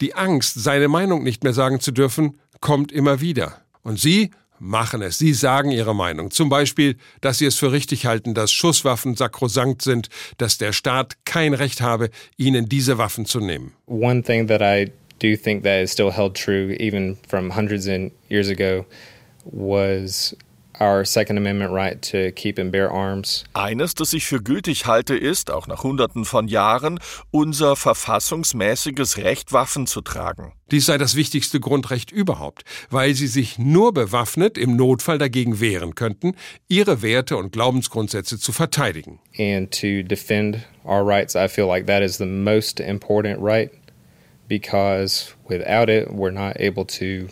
Die 0.00 0.14
Angst, 0.14 0.54
seine 0.62 0.88
Meinung 0.88 1.22
nicht 1.22 1.44
mehr 1.44 1.52
sagen 1.52 1.78
zu 1.80 1.92
dürfen, 1.92 2.38
kommt 2.60 2.90
immer 2.90 3.20
wieder. 3.20 3.60
Und 3.82 4.00
Sie 4.00 4.30
machen 4.62 5.02
es. 5.02 5.18
Sie 5.18 5.34
sagen 5.34 5.70
ihre 5.72 5.94
Meinung. 5.94 6.30
Zum 6.30 6.48
Beispiel, 6.48 6.96
dass 7.20 7.38
sie 7.38 7.46
es 7.46 7.56
für 7.56 7.72
richtig 7.72 8.06
halten, 8.06 8.32
dass 8.32 8.52
Schusswaffen 8.52 9.16
sakrosankt 9.16 9.82
sind, 9.82 10.08
dass 10.38 10.56
der 10.56 10.72
Staat 10.72 11.16
kein 11.24 11.52
Recht 11.52 11.80
habe, 11.80 12.10
ihnen 12.36 12.68
diese 12.68 12.96
Waffen 12.96 13.26
zu 13.26 13.40
nehmen. 13.40 13.72
One 13.86 14.22
thing 14.22 14.46
that 14.46 14.62
I 14.62 14.92
do 15.18 15.36
think 15.36 15.64
that 15.64 15.82
is 15.82 15.90
still 15.90 16.12
held 16.12 16.34
true 16.34 16.74
even 16.78 17.18
from 17.28 17.54
hundreds 17.56 17.86
of 17.86 18.12
years 18.28 18.48
ago 18.48 18.86
was 19.44 20.36
our 20.82 21.04
Second 21.04 21.38
Amendment 21.38 21.72
right 21.72 22.02
to 22.10 22.32
keep 22.32 22.58
and 22.58 22.72
bear 22.72 22.90
arms. 22.90 23.44
Eines, 23.54 23.94
das 23.94 24.12
ich 24.12 24.26
für 24.26 24.42
gültig 24.42 24.86
halte, 24.86 25.16
ist, 25.16 25.50
auch 25.50 25.68
nach 25.68 25.84
Hunderten 25.84 26.24
von 26.24 26.48
Jahren, 26.48 26.98
unser 27.30 27.76
verfassungsmäßiges 27.76 29.18
Recht, 29.18 29.52
Waffen 29.52 29.86
zu 29.86 30.00
tragen. 30.00 30.52
Dies 30.72 30.86
sei 30.86 30.98
das 30.98 31.14
wichtigste 31.14 31.60
Grundrecht 31.60 32.10
überhaupt, 32.10 32.62
weil 32.90 33.14
sie 33.14 33.28
sich 33.28 33.58
nur 33.58 33.92
bewaffnet 33.92 34.58
im 34.58 34.74
Notfall 34.74 35.18
dagegen 35.18 35.60
wehren 35.60 35.94
könnten, 35.94 36.34
ihre 36.68 37.02
Werte 37.02 37.36
und 37.36 37.52
Glaubensgrundsätze 37.52 38.38
zu 38.38 38.52
verteidigen. 38.52 39.20
And 39.38 39.70
to 39.70 40.02
defend 40.02 40.58
our 40.84 41.06
rights, 41.06 41.36
I 41.36 41.46
feel 41.46 41.66
like 41.66 41.86
that 41.86 42.02
is 42.02 42.18
the 42.18 42.26
most 42.26 42.80
important 42.80 43.40
right 43.40 43.70
because 44.48 45.34
without 45.48 45.88
it, 45.88 46.10
we're 46.10 46.32
not 46.32 46.56
able 46.58 46.84
to 46.84 47.28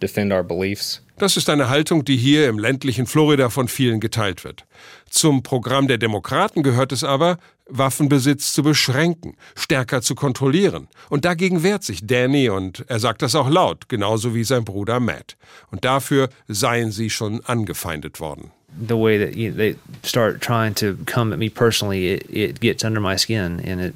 defend 0.00 0.32
our 0.32 0.42
beliefs. 0.42 1.00
Das 1.18 1.36
ist 1.36 1.50
eine 1.50 1.68
Haltung, 1.68 2.04
die 2.04 2.16
hier 2.16 2.48
im 2.48 2.60
ländlichen 2.60 3.06
Florida 3.06 3.50
von 3.50 3.66
vielen 3.66 3.98
geteilt 3.98 4.44
wird. 4.44 4.64
Zum 5.10 5.42
Programm 5.42 5.88
der 5.88 5.98
Demokraten 5.98 6.62
gehört 6.62 6.92
es 6.92 7.02
aber, 7.02 7.38
Waffenbesitz 7.68 8.52
zu 8.52 8.62
beschränken, 8.62 9.36
stärker 9.56 10.00
zu 10.00 10.14
kontrollieren. 10.14 10.86
Und 11.10 11.24
dagegen 11.24 11.64
wehrt 11.64 11.82
sich 11.82 12.06
Danny 12.06 12.48
und 12.48 12.84
er 12.88 13.00
sagt 13.00 13.22
das 13.22 13.34
auch 13.34 13.50
laut, 13.50 13.88
genauso 13.88 14.34
wie 14.34 14.44
sein 14.44 14.64
Bruder 14.64 15.00
Matt. 15.00 15.36
Und 15.72 15.84
dafür 15.84 16.28
seien 16.46 16.92
sie 16.92 17.10
schon 17.10 17.44
angefeindet 17.44 18.20
worden. 18.20 18.52
The 18.86 18.94
way 18.94 19.18
that 19.18 19.34
they 19.34 19.76
start 20.04 20.40
trying 20.40 20.74
to 20.76 20.94
come 21.06 21.32
at 21.32 21.38
me 21.38 21.50
personally, 21.50 22.14
it, 22.14 22.30
it 22.30 22.60
gets 22.60 22.84
under 22.84 23.00
my 23.00 23.16
skin, 23.16 23.60
and 23.66 23.80
it 23.80 23.94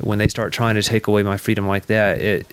when 0.00 0.18
they 0.18 0.28
start 0.28 0.52
trying 0.52 0.74
to 0.74 0.82
take 0.82 1.08
away 1.08 1.22
my 1.22 1.38
freedom 1.38 1.68
like 1.68 1.86
that, 1.86 2.18
it 2.18 2.46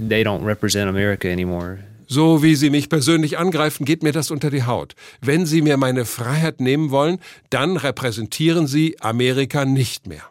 they 0.00 0.24
don't 0.24 0.42
represent 0.44 0.88
America 0.88 1.28
anymore. 1.30 1.78
So 2.12 2.42
wie 2.42 2.56
Sie 2.56 2.68
mich 2.68 2.90
persönlich 2.90 3.38
angreifen, 3.38 3.86
geht 3.86 4.02
mir 4.02 4.12
das 4.12 4.30
unter 4.30 4.50
die 4.50 4.64
Haut. 4.64 4.96
Wenn 5.22 5.46
Sie 5.46 5.62
mir 5.62 5.78
meine 5.78 6.04
Freiheit 6.04 6.60
nehmen 6.60 6.90
wollen, 6.90 7.20
dann 7.48 7.78
repräsentieren 7.78 8.66
Sie 8.66 9.00
Amerika 9.00 9.64
nicht 9.64 10.06
mehr. 10.06 10.24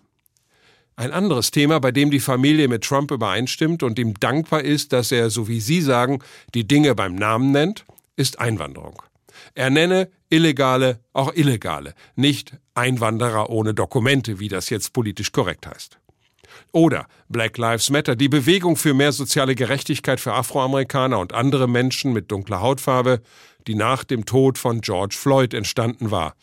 Ein 0.96 1.12
anderes 1.12 1.50
Thema, 1.50 1.80
bei 1.80 1.92
dem 1.92 2.12
die 2.12 2.20
Familie 2.20 2.68
mit 2.68 2.84
Trump 2.84 3.10
übereinstimmt 3.10 3.82
und 3.82 3.98
ihm 3.98 4.14
dankbar 4.20 4.62
ist, 4.62 4.94
dass 4.94 5.12
er, 5.12 5.32
so 5.32 5.48
wie 5.48 5.60
Sie 5.60 5.82
sagen, 5.82 6.20
die 6.54 6.68
Dinge 6.68 6.94
beim 6.94 7.16
Namen 7.16 7.52
nennt, 7.52 7.84
ist 8.16 8.38
Einwanderung. 8.38 9.02
Er 9.56 9.72
nenne 9.72 10.12
Illegale 10.30 11.00
auch 11.14 11.34
Illegale, 11.34 11.96
nicht 12.16 12.58
Einwanderer 12.76 13.50
ohne 13.50 13.74
Dokumente, 13.74 14.40
wie 14.40 14.50
das 14.50 14.70
jetzt 14.70 14.94
politisch 14.94 15.32
korrekt 15.32 15.66
heißt. 15.66 15.98
Oder 16.74 17.08
Black 17.28 17.58
Lives 17.58 17.90
Matter, 17.90 18.16
die 18.16 18.30
Bewegung 18.30 18.78
für 18.78 18.94
mehr 18.94 19.12
soziale 19.12 19.56
Gerechtigkeit 19.56 20.20
für 20.20 20.34
Afroamerikaner 20.34 21.20
und 21.20 21.34
andere 21.34 21.68
Menschen 21.68 22.14
mit 22.14 22.32
dunkler 22.32 22.62
Hautfarbe, 22.62 23.22
die 23.68 23.76
nach 23.76 24.04
dem 24.04 24.26
Tod 24.26 24.58
von 24.58 24.82
George 24.82 25.16
Floyd 25.18 25.54
entstanden 25.54 26.12
war. 26.12 26.36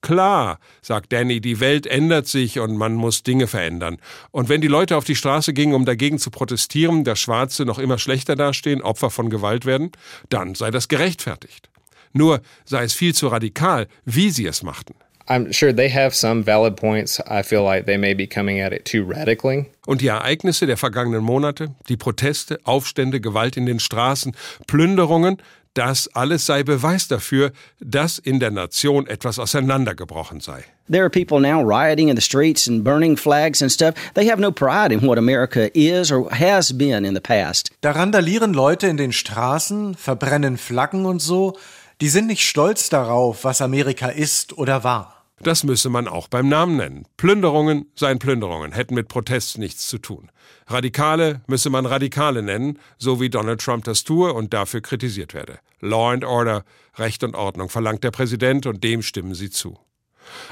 Klar, 0.00 0.58
sagt 0.82 1.12
Danny, 1.12 1.40
die 1.40 1.60
Welt 1.60 1.86
ändert 1.86 2.26
sich 2.26 2.58
und 2.58 2.76
man 2.76 2.94
muss 2.94 3.22
Dinge 3.22 3.46
verändern. 3.46 3.98
Und 4.32 4.48
wenn 4.48 4.60
die 4.60 4.68
Leute 4.68 4.96
auf 4.96 5.04
die 5.04 5.14
Straße 5.14 5.52
gingen, 5.52 5.74
um 5.74 5.84
dagegen 5.84 6.18
zu 6.18 6.30
protestieren, 6.30 7.04
dass 7.04 7.20
Schwarze 7.20 7.64
noch 7.64 7.78
immer 7.78 7.98
schlechter 7.98 8.34
dastehen, 8.34 8.82
Opfer 8.82 9.10
von 9.10 9.30
Gewalt 9.30 9.64
werden, 9.64 9.92
dann 10.28 10.56
sei 10.56 10.72
das 10.72 10.88
gerechtfertigt. 10.88 11.70
Nur 12.12 12.40
sei 12.64 12.82
es 12.82 12.94
viel 12.94 13.14
zu 13.14 13.28
radikal, 13.28 13.86
wie 14.04 14.30
sie 14.30 14.46
es 14.46 14.64
machten. 14.64 14.94
I'm 15.28 15.52
sure 15.52 15.72
they 15.72 15.88
have 15.88 16.14
some 16.14 16.44
valid 16.44 16.76
points. 16.76 17.20
I 17.20 17.42
feel 17.42 17.62
like 17.62 17.86
they 17.86 17.96
may 17.96 18.14
be 18.14 18.26
coming 18.26 18.60
at 18.60 18.72
it 18.72 18.84
too 18.84 19.04
radically. 19.04 19.66
Und 19.86 20.00
die 20.00 20.08
Ereignisse 20.08 20.66
der 20.66 20.76
vergangenen 20.76 21.22
Monate, 21.22 21.74
die 21.88 21.96
Proteste, 21.96 22.58
Aufstände, 22.64 23.20
Gewalt 23.20 23.56
in 23.56 23.66
den 23.66 23.80
Straßen, 23.80 24.32
Plünderungen, 24.66 25.38
das 25.74 26.08
alles 26.14 26.44
sei 26.44 26.62
Beweis 26.62 27.08
dafür, 27.08 27.52
dass 27.80 28.18
in 28.18 28.40
der 28.40 28.50
Nation 28.50 29.06
etwas 29.06 29.38
auseinandergebrochen 29.38 30.40
sei. 30.40 30.64
There 30.90 31.04
are 31.04 31.10
people 31.10 31.40
now 31.40 31.62
rioting 31.62 32.08
in 32.08 32.16
the 32.16 32.22
streets 32.22 32.68
and 32.68 32.84
burning 32.84 33.16
flags 33.16 33.62
and 33.62 33.70
stuff. 33.70 33.94
They 34.14 34.28
have 34.28 34.38
no 34.38 34.52
pride 34.52 34.92
in 34.92 35.06
what 35.06 35.16
America 35.16 35.70
is 35.74 36.12
or 36.12 36.30
has 36.30 36.76
been 36.76 37.04
in 37.04 37.14
the 37.14 37.20
past. 37.20 37.70
Da 37.80 37.92
randalieren 37.92 38.52
Leute 38.52 38.88
in 38.88 38.98
den 38.98 39.12
Straßen, 39.12 39.94
verbrennen 39.94 40.58
Flaggen 40.58 41.06
und 41.06 41.22
so. 41.22 41.56
Die 42.02 42.08
sind 42.08 42.26
nicht 42.26 42.42
stolz 42.42 42.88
darauf, 42.88 43.44
was 43.44 43.62
Amerika 43.62 44.08
ist 44.08 44.58
oder 44.58 44.82
war. 44.82 45.24
Das 45.40 45.62
müsse 45.62 45.88
man 45.88 46.08
auch 46.08 46.26
beim 46.26 46.48
Namen 46.48 46.76
nennen. 46.76 47.06
Plünderungen 47.16 47.86
seien 47.94 48.18
Plünderungen, 48.18 48.72
hätten 48.72 48.96
mit 48.96 49.06
Protest 49.06 49.58
nichts 49.58 49.86
zu 49.86 49.98
tun. 49.98 50.28
Radikale 50.66 51.42
müsse 51.46 51.70
man 51.70 51.86
Radikale 51.86 52.42
nennen, 52.42 52.80
so 52.98 53.20
wie 53.20 53.30
Donald 53.30 53.60
Trump 53.60 53.84
das 53.84 54.02
tue 54.02 54.32
und 54.32 54.52
dafür 54.52 54.80
kritisiert 54.80 55.32
werde. 55.32 55.60
Law 55.78 56.10
and 56.10 56.24
Order, 56.24 56.64
Recht 56.98 57.22
und 57.22 57.36
Ordnung 57.36 57.68
verlangt 57.68 58.02
der 58.02 58.10
Präsident 58.10 58.66
und 58.66 58.82
dem 58.82 59.02
stimmen 59.02 59.34
sie 59.34 59.50
zu. 59.50 59.78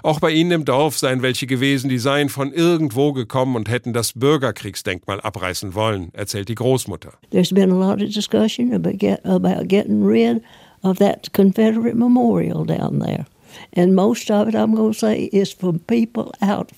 Auch 0.05 0.21
bei 0.21 0.31
ihnen 0.31 0.53
im 0.53 0.65
Dorf 0.65 0.99
seien 0.99 1.21
welche 1.21 1.49
gewesen, 1.49 1.91
die 1.91 1.99
seien 1.99 2.29
von 2.29 2.53
irgendwo 2.53 3.13
gekommen 3.13 3.57
und 3.57 3.69
hätten 3.69 3.93
das 3.93 4.13
Bürgerkriegsdenkmal 4.13 5.21
abreißen 5.21 5.75
wollen, 5.75 6.11
erzählt 6.13 6.49
die 6.49 6.55
Großmutter. 6.55 7.15
There's 7.33 7.53
been 7.53 7.73
a 7.73 7.75
lot 7.75 8.01
of 8.01 8.15
discussion 8.15 8.73
about, 8.73 8.99
get, 8.99 9.27
about 9.27 9.67
getting 9.67 10.07
rid 10.07 10.43
of 10.83 10.99
that 10.99 11.33
Confederate 11.33 11.97
memorial 11.97 12.65
down 12.65 13.01
there. 13.01 13.27
And 13.75 13.95
most 13.95 14.31
of 14.31 14.49
it, 14.49 14.55
I'm 14.55 14.75
going 14.75 14.93
to 14.93 14.99
say, 14.99 15.25
is 15.33 15.53
from 15.53 15.81
people 15.81 16.33
out 16.41 16.71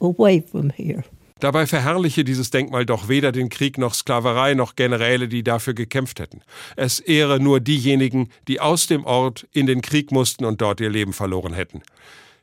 away 0.00 0.40
from 0.40 0.70
here. 0.70 1.04
Dabei 1.40 1.66
verherrliche 1.66 2.22
dieses 2.22 2.50
Denkmal 2.50 2.84
doch 2.84 3.08
weder 3.08 3.32
den 3.32 3.48
Krieg 3.48 3.78
noch 3.78 3.94
Sklaverei 3.94 4.52
noch 4.52 4.76
Generäle, 4.76 5.26
die 5.26 5.42
dafür 5.42 5.72
gekämpft 5.72 6.20
hätten. 6.20 6.42
Es 6.76 7.00
ehre 7.00 7.40
nur 7.40 7.60
diejenigen, 7.60 8.28
die 8.46 8.60
aus 8.60 8.88
dem 8.88 9.04
Ort 9.04 9.46
in 9.52 9.66
den 9.66 9.80
Krieg 9.80 10.12
mussten 10.12 10.44
und 10.44 10.60
dort 10.60 10.80
ihr 10.80 10.90
Leben 10.90 11.14
verloren 11.14 11.54
hätten. 11.54 11.80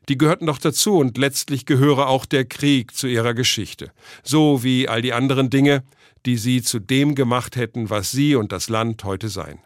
Die 0.10 0.18
gehörten 0.18 0.48
doch 0.48 0.58
dazu 0.58 0.98
und 0.98 1.18
letztlich 1.18 1.66
gehöre 1.68 2.08
auch 2.08 2.26
der 2.26 2.46
Krieg 2.46 2.96
zu 2.96 3.08
ihrer 3.08 3.36
Geschichte. 3.36 3.92
So 4.24 4.64
wie 4.64 4.88
all 4.88 5.04
die 5.04 5.14
anderen 5.14 5.52
Dinge, 5.52 5.84
die 6.26 6.38
sie 6.38 6.64
zu 6.64 6.80
dem 6.80 7.14
gemacht 7.14 7.56
hätten, 7.56 7.92
was 7.92 8.12
sie 8.12 8.36
und 8.36 8.52
das 8.52 8.68
Land 8.68 9.04
heute 9.04 9.30
seien. 9.30 9.60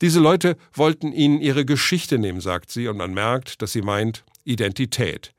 Diese 0.00 0.20
Leute 0.20 0.56
wollten 0.72 1.12
ihnen 1.12 1.40
ihre 1.40 1.64
Geschichte 1.64 2.18
nehmen, 2.18 2.40
sagt 2.40 2.70
sie, 2.70 2.88
und 2.88 2.96
man 2.96 3.12
merkt, 3.12 3.60
dass 3.62 3.72
sie 3.72 3.82
meint 3.82 4.24
Identität. 4.44 5.32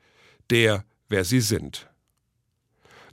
Der, 0.50 0.84
wer 1.08 1.24
sie 1.24 1.40
sind. 1.40 1.88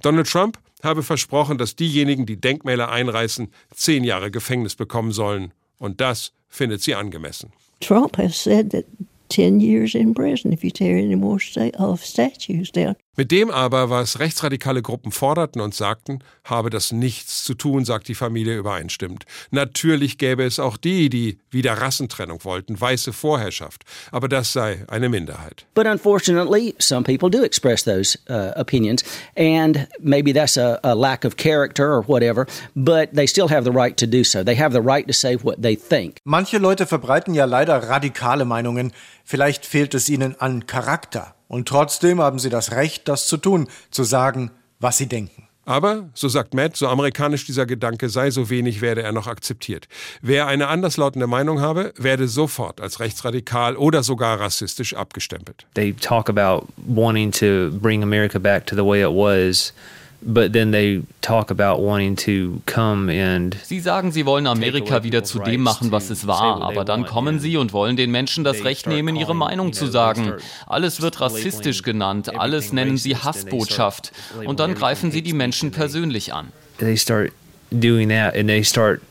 Donald 0.01 0.29
Trump 0.29 0.59
habe 0.83 1.03
versprochen, 1.03 1.57
dass 1.57 1.75
diejenigen, 1.75 2.25
die 2.25 2.39
Denkmäler 2.39 2.89
einreißen, 2.89 3.51
zehn 3.73 4.03
Jahre 4.03 4.31
Gefängnis 4.31 4.75
bekommen 4.75 5.11
sollen. 5.11 5.53
Und 5.77 6.01
das 6.01 6.31
findet 6.47 6.81
sie 6.81 6.95
angemessen. 6.95 7.51
Trump 7.81 8.17
has 8.17 8.41
said 8.41 8.71
that 8.71 8.85
10 9.29 9.59
years 9.59 9.95
in 9.95 10.13
prison 10.13 10.51
if 10.51 10.63
you 10.63 10.71
tear 10.71 10.97
any 10.97 11.15
more 11.15 11.39
sta 11.39 11.69
of 11.77 12.03
statues 12.03 12.71
down. 12.71 12.95
Mit 13.19 13.31
dem 13.31 13.51
aber, 13.51 13.89
was 13.89 14.19
rechtsradikale 14.19 14.81
Gruppen 14.81 15.11
forderten 15.11 15.59
und 15.59 15.75
sagten, 15.75 16.19
habe 16.45 16.69
das 16.69 16.93
nichts 16.93 17.43
zu 17.43 17.53
tun, 17.53 17.83
sagt 17.83 18.07
die 18.07 18.15
Familie 18.15 18.55
übereinstimmend. 18.55 19.25
Natürlich 19.51 20.17
gäbe 20.17 20.45
es 20.45 20.57
auch 20.57 20.77
die, 20.77 21.09
die 21.09 21.37
wieder 21.51 21.73
Rassentrennung 21.73 22.45
wollten, 22.45 22.79
weiße 22.79 23.11
Vorherrschaft, 23.11 23.83
aber 24.13 24.29
das 24.29 24.53
sei 24.53 24.85
eine 24.87 25.09
Minderheit. 25.09 25.65
But 25.73 25.85
unfortunately, 25.85 26.73
some 26.79 27.03
people 27.03 27.29
do 27.29 27.43
express 27.43 27.83
those 27.83 28.17
uh, 28.29 28.57
opinions, 28.57 29.03
and 29.35 29.89
maybe 29.99 30.33
that's 30.33 30.57
a, 30.57 30.79
a 30.83 30.93
lack 30.93 31.25
of 31.25 31.35
character 31.35 31.91
or 31.91 32.07
whatever, 32.07 32.45
but 32.73 33.13
they 33.13 33.27
still 33.27 33.49
have 33.49 33.65
the 33.65 33.77
right 33.77 33.97
to 33.97 34.07
do 34.07 34.23
so. 34.23 34.45
They 34.45 34.55
have 34.55 34.71
the 34.71 34.81
right 34.81 35.05
to 35.05 35.13
say 35.13 35.35
what 35.35 35.61
they 35.61 35.75
think. 35.75 36.19
Manche 36.23 36.57
Leute 36.57 36.87
verbreiten 36.87 37.33
ja 37.33 37.43
leider 37.43 37.89
radikale 37.89 38.45
Meinungen. 38.45 38.93
Vielleicht 39.25 39.65
fehlt 39.65 39.93
es 39.93 40.07
ihnen 40.07 40.39
an 40.39 40.67
Charakter. 40.67 41.35
Und 41.49 41.67
trotzdem 41.67 42.21
haben 42.21 42.39
sie 42.39 42.49
das 42.49 42.71
Recht, 42.71 43.09
das 43.09 43.27
zu 43.27 43.35
tun, 43.35 43.67
zu 43.91 44.05
sagen, 44.05 44.51
was 44.79 44.97
sie 44.97 45.07
denken. 45.07 45.49
Aber, 45.65 46.09
so 46.13 46.27
sagt 46.29 46.53
Matt, 46.55 46.77
so 46.77 46.87
amerikanisch 46.87 47.45
dieser 47.45 47.65
Gedanke 47.65 48.09
sei, 48.09 48.31
so 48.31 48.49
wenig 48.49 48.81
werde 48.81 49.03
er 49.03 49.11
noch 49.11 49.27
akzeptiert. 49.27 49.87
Wer 50.21 50.47
eine 50.47 50.67
anderslautende 50.67 51.27
Meinung 51.27 51.61
habe, 51.61 51.93
werde 51.95 52.27
sofort 52.27 52.81
als 52.81 52.99
rechtsradikal 52.99 53.75
oder 53.75 54.01
sogar 54.01 54.39
rassistisch 54.39 54.95
abgestempelt. 54.95 55.67
They 55.75 55.93
talk 55.93 56.27
about 56.29 56.67
wanting 56.87 57.31
to 57.33 57.69
bring 57.79 58.01
America 58.01 58.39
back 58.39 58.65
to 58.67 58.75
the 58.75 58.85
way 58.85 59.01
it 59.01 59.09
was. 59.09 59.73
But 60.21 60.51
then 60.51 60.71
they 60.71 61.03
talk 61.21 61.49
about 61.49 61.81
wanting 61.81 62.17
to 62.17 62.61
come 62.65 63.09
and 63.09 63.55
Sie 63.63 63.79
sagen, 63.79 64.11
sie 64.11 64.25
wollen 64.25 64.47
Amerika 64.47 65.03
wieder 65.03 65.23
zu 65.23 65.39
dem 65.39 65.61
machen, 65.61 65.91
was 65.91 66.09
es 66.09 66.27
war, 66.27 66.61
aber 66.61 66.83
dann 66.83 67.05
kommen 67.05 67.39
sie 67.39 67.55
und 67.55 67.71
wollen 67.71 67.95
den 67.95 68.11
Menschen 68.11 68.43
das 68.43 68.65
Recht 68.65 68.85
nehmen, 68.85 69.15
ihre 69.15 69.33
Meinung 69.33 69.71
zu 69.71 69.87
sagen. 69.87 70.33
Alles 70.67 71.01
wird 71.01 71.21
rassistisch 71.21 71.83
genannt, 71.83 72.37
alles 72.37 72.73
nennen 72.73 72.97
sie 72.97 73.15
Hassbotschaft 73.15 74.11
und 74.45 74.59
dann 74.59 74.75
greifen 74.75 75.11
sie 75.11 75.21
die 75.21 75.33
Menschen 75.33 75.71
persönlich 75.71 76.33
an. 76.33 76.49
They 76.79 76.97
start 76.97 77.31
doing 77.71 78.09
that 78.09 78.35
and 78.35 78.47
they 78.47 78.63
start 78.63 79.01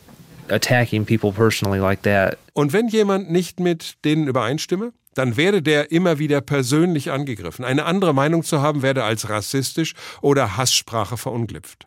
attacking 0.50 1.04
people 1.04 1.32
personally 1.32 1.78
like 1.78 2.02
that. 2.02 2.38
Und 2.52 2.72
wenn 2.72 2.88
jemand 2.88 3.30
nicht 3.30 3.60
mit 3.60 3.96
denen 4.04 4.28
übereinstimme, 4.28 4.92
dann 5.14 5.36
werde 5.36 5.62
der 5.62 5.90
immer 5.90 6.18
wieder 6.18 6.40
persönlich 6.40 7.10
angegriffen. 7.10 7.64
Eine 7.64 7.84
andere 7.84 8.14
Meinung 8.14 8.44
zu 8.44 8.62
haben, 8.62 8.82
werde 8.82 9.04
als 9.04 9.28
rassistisch 9.28 9.94
oder 10.20 10.56
Hasssprache 10.56 11.16
verunglimpft. 11.16 11.86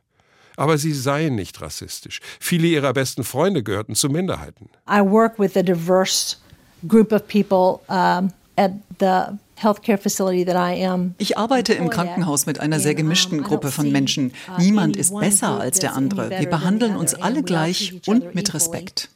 Aber 0.57 0.77
sie 0.77 0.93
seien 0.93 1.35
nicht 1.35 1.61
rassistisch. 1.61 2.19
Viele 2.39 2.67
ihrer 2.67 2.93
besten 2.93 3.23
Freunde 3.23 3.63
gehörten 3.63 3.95
zu 3.95 4.09
Minderheiten. 4.09 4.69
I 4.89 4.99
work 4.99 5.39
with 5.39 5.55
a 5.55 5.63
diverse 5.63 6.37
group 6.87 7.13
of 7.13 7.27
people 7.27 7.79
um, 7.87 8.33
at 8.57 8.71
the 8.99 9.37
ich 11.17 11.37
arbeite 11.37 11.73
im 11.73 11.89
Krankenhaus 11.89 12.45
mit 12.45 12.59
einer 12.59 12.79
sehr 12.79 12.95
gemischten 12.95 13.43
Gruppe 13.43 13.71
von 13.71 13.91
Menschen. 13.91 14.33
Niemand 14.57 14.97
ist 14.97 15.13
besser 15.17 15.59
als 15.59 15.79
der 15.79 15.95
andere. 15.95 16.29
Wir 16.29 16.49
behandeln 16.49 16.95
uns 16.95 17.13
alle 17.13 17.43
gleich 17.43 18.01
und 18.07 18.35
mit 18.35 18.53
Respekt. 18.53 19.09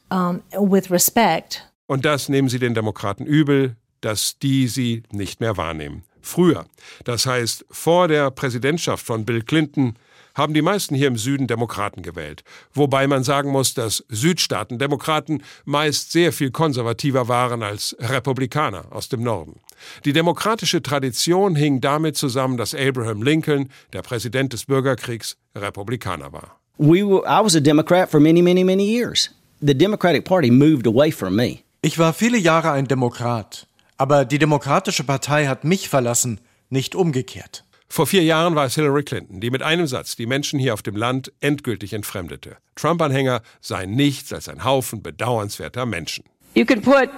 Und 1.87 2.05
das 2.05 2.29
nehmen 2.29 2.49
sie 2.49 2.59
den 2.59 2.73
Demokraten 2.73 3.25
übel, 3.25 3.75
dass 4.01 4.37
die 4.39 4.67
sie 4.67 5.03
nicht 5.11 5.39
mehr 5.39 5.57
wahrnehmen. 5.57 6.03
Früher, 6.21 6.65
das 7.03 7.27
heißt 7.27 7.65
vor 7.69 8.07
der 8.07 8.31
Präsidentschaft 8.31 9.05
von 9.05 9.25
Bill 9.25 9.43
Clinton, 9.43 9.95
haben 10.35 10.53
die 10.53 10.61
meisten 10.61 10.93
hier 10.95 11.07
im 11.07 11.17
Süden 11.17 11.47
Demokraten 11.47 12.01
gewählt. 12.01 12.43
Wobei 12.73 13.07
man 13.07 13.23
sagen 13.23 13.51
muss, 13.51 13.73
dass 13.73 14.03
Südstaaten-Demokraten 14.09 15.41
meist 15.63 16.11
sehr 16.11 16.31
viel 16.31 16.51
konservativer 16.51 17.27
waren 17.27 17.63
als 17.63 17.95
Republikaner 17.99 18.85
aus 18.91 19.09
dem 19.09 19.23
Norden. 19.23 19.61
Die 20.03 20.13
demokratische 20.13 20.81
Tradition 20.81 21.55
hing 21.55 21.81
damit 21.81 22.17
zusammen, 22.17 22.57
dass 22.57 22.75
Abraham 22.75 23.23
Lincoln, 23.23 23.69
der 23.93 24.01
Präsident 24.01 24.53
des 24.53 24.65
Bürgerkriegs, 24.65 25.37
Republikaner 25.55 26.31
war. 26.31 26.59
We 26.77 27.07
were, 27.07 27.23
I 27.25 27.43
was 27.43 27.55
a 27.55 27.61
Democrat 27.61 28.11
for 28.11 28.19
many, 28.19 28.41
many, 28.41 28.63
many 28.63 28.83
years. 28.83 29.31
The 29.61 29.73
Democratic 29.73 30.25
Party 30.25 30.51
moved 30.51 30.85
away 30.85 31.11
from 31.11 31.35
me. 31.35 31.59
Ich 31.81 31.97
war 31.97 32.13
viele 32.13 32.37
Jahre 32.37 32.71
ein 32.71 32.87
Demokrat. 32.87 33.67
Aber 33.97 34.25
die 34.25 34.39
Demokratische 34.39 35.05
Partei 35.05 35.47
hat 35.47 35.63
mich 35.63 35.87
verlassen, 35.87 36.41
nicht 36.69 36.95
umgekehrt. 36.95 37.63
Vor 37.87 38.07
vier 38.07 38.23
Jahren 38.23 38.55
war 38.55 38.65
es 38.65 38.75
Hillary 38.75 39.03
Clinton, 39.03 39.39
die 39.39 39.49
mit 39.49 39.61
einem 39.61 39.87
Satz 39.87 40.15
die 40.15 40.25
Menschen 40.25 40.59
hier 40.59 40.73
auf 40.73 40.81
dem 40.81 40.95
Land 40.95 41.31
endgültig 41.39 41.93
entfremdete. 41.93 42.57
Trump-Anhänger 42.75 43.41
seien 43.61 43.91
nichts 43.91 44.33
als 44.33 44.49
ein 44.49 44.63
Haufen 44.63 45.01
bedauernswerter 45.01 45.85
Menschen. 45.85 46.25
You 46.55 46.65
can 46.65 46.81
put 46.81 47.09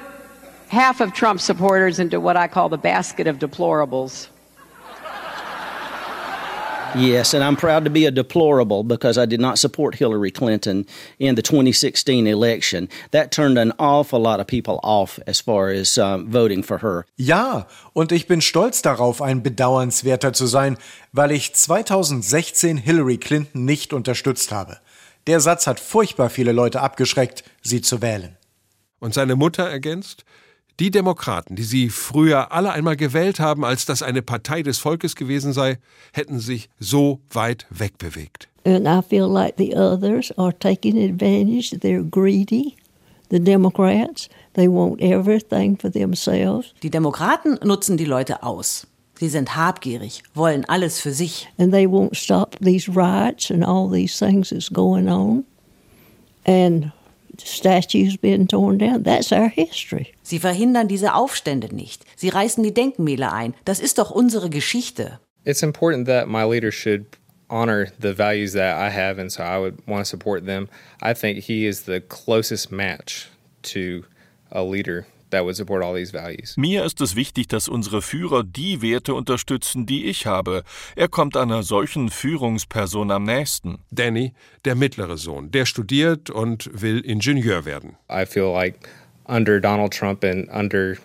half 0.69 0.99
of 1.01 1.13
Trump 1.13 1.39
supporters 1.39 1.99
into 1.99 2.21
what 2.21 2.35
I 2.35 2.47
call 2.47 2.69
the 2.69 2.77
basket 2.77 3.27
of 3.27 3.37
deplorables. 3.37 4.29
Yes, 6.95 7.33
and 7.33 7.43
I'm 7.43 7.55
proud 7.55 7.83
to 7.83 7.89
be 7.89 8.05
a 8.05 8.11
deplorable 8.11 8.83
because 8.83 9.17
I 9.17 9.25
did 9.25 9.39
not 9.39 9.59
support 9.59 9.95
Hillary 9.95 10.31
Clinton 10.31 10.85
in 11.19 11.35
the 11.35 11.41
2016 11.41 12.27
election. 12.27 12.89
That 13.11 13.31
turned 13.31 13.57
an 13.57 13.73
awful 13.77 14.19
lot 14.19 14.39
of 14.39 14.47
people 14.47 14.79
off 14.83 15.19
as 15.27 15.39
far 15.41 15.69
as 15.69 15.97
um, 15.97 16.29
voting 16.31 16.63
for 16.63 16.79
her. 16.79 17.05
Ja, 17.17 17.67
und 17.93 18.11
ich 18.11 18.27
bin 18.27 18.41
stolz 18.41 18.81
darauf, 18.81 19.21
ein 19.21 19.43
Bedauernswerter 19.43 20.33
zu 20.33 20.47
sein, 20.47 20.77
weil 21.11 21.31
ich 21.31 21.53
2016 21.53 22.77
Hillary 22.77 23.17
Clinton 23.17 23.65
nicht 23.65 23.93
unterstützt 23.93 24.51
habe. 24.51 24.77
Der 25.27 25.39
Satz 25.39 25.67
hat 25.67 25.79
furchtbar 25.79 26.29
viele 26.29 26.53
Leute 26.53 26.81
abgeschreckt, 26.81 27.43
sie 27.61 27.81
zu 27.81 28.01
wählen. 28.01 28.37
Und 28.99 29.13
seine 29.13 29.35
Mutter 29.35 29.69
ergänzt, 29.69 30.23
die 30.79 30.91
Demokraten, 30.91 31.55
die 31.55 31.63
sie 31.63 31.89
früher 31.89 32.51
alle 32.51 32.71
einmal 32.71 32.95
gewählt 32.95 33.39
haben, 33.39 33.65
als 33.65 33.85
das 33.85 34.03
eine 34.03 34.21
Partei 34.21 34.63
des 34.63 34.79
Volkes 34.79 35.15
gewesen 35.15 35.53
sei, 35.53 35.77
hätten 36.13 36.39
sich 36.39 36.69
so 36.79 37.19
weit 37.31 37.65
wegbewegt. 37.69 38.47
And 38.65 38.85
I 38.85 39.01
feel 39.01 39.27
like 39.27 39.55
the 39.57 39.75
others 39.75 40.31
are 40.37 40.53
taking 40.57 40.97
advantage. 40.97 41.71
They're 41.71 42.03
greedy. 42.03 42.75
The 43.29 43.39
Democrats, 43.39 44.29
they 44.53 44.67
want 44.69 45.01
everything 45.01 45.77
for 45.77 45.91
themselves. 45.91 46.73
Die 46.81 46.89
Demokraten 46.89 47.59
nutzen 47.63 47.97
die 47.97 48.05
Leute 48.05 48.43
aus. 48.43 48.87
Sie 49.19 49.29
sind 49.29 49.55
habgierig, 49.55 50.21
wollen 50.33 50.63
alles 50.65 51.01
für 51.01 51.11
sich. 51.11 51.49
And 51.57 51.71
they 51.73 51.87
won't 51.87 52.15
stop 52.15 52.55
these 52.61 52.89
riots 52.89 53.49
and 53.51 53.65
all 53.65 53.89
these 53.89 54.17
things 54.17 54.49
that's 54.49 54.69
going 54.71 55.09
on. 55.09 55.43
And 56.45 56.91
statues 57.41 58.17
being 58.17 58.47
torn 58.47 58.77
down. 58.77 59.03
That's 59.03 59.31
our 59.31 59.49
history. 59.49 60.13
Sie 60.23 60.39
verhindern 60.39 60.87
diese 60.87 61.13
Aufstände 61.13 61.73
nicht. 61.73 62.03
Sie 62.15 62.29
reißen 62.29 62.63
die 62.63 62.73
Denkmäler 62.73 63.33
ein. 63.33 63.53
Das 63.65 63.79
ist 63.79 63.97
doch 63.97 64.11
unsere 64.11 64.49
Geschichte. 64.49 65.19
It's 65.45 65.63
important 65.63 66.07
that 66.07 66.27
my 66.27 66.43
leader 66.43 66.71
should 66.71 67.05
honor 67.49 67.87
the 67.99 68.13
values 68.13 68.53
that 68.53 68.77
I 68.77 68.89
have, 68.89 69.19
and 69.19 69.31
so 69.31 69.43
I 69.43 69.57
would 69.57 69.87
want 69.87 70.05
to 70.05 70.09
support 70.09 70.45
them. 70.45 70.67
I 71.01 71.13
think 71.13 71.43
he 71.43 71.65
is 71.65 71.85
the 71.85 72.01
closest 72.01 72.71
match 72.71 73.29
to 73.63 74.03
a 74.51 74.63
leader 74.63 75.05
that 75.31 75.43
would 75.43 75.55
support 75.55 75.83
all 75.83 75.95
these 75.95 76.13
values. 76.13 76.55
Mir 76.57 76.85
ist 76.85 77.01
es 77.01 77.15
wichtig, 77.15 77.47
dass 77.47 77.67
unsere 77.67 78.01
Führer 78.01 78.43
die 78.43 78.81
Werte 78.81 79.13
unterstützen, 79.13 79.85
die 79.85 80.05
ich 80.05 80.25
habe. 80.25 80.63
Er 80.95 81.07
kommt 81.07 81.37
einer 81.37 81.63
solchen 81.63 82.09
Führungsperson 82.09 83.11
am 83.11 83.23
nächsten. 83.23 83.79
Danny, 83.91 84.33
der 84.65 84.75
mittlere 84.75 85.17
Sohn, 85.17 85.51
der 85.51 85.65
studiert 85.65 86.29
und 86.29 86.69
will 86.73 86.99
Ingenieur 86.99 87.65
werden. 87.65 87.97
I 88.11 88.25
feel 88.25 88.51
like 88.51 88.89
under 89.25 89.59
Donald 89.59 89.93
Trump 89.93 90.23
and 90.23 90.49
under 90.49 90.97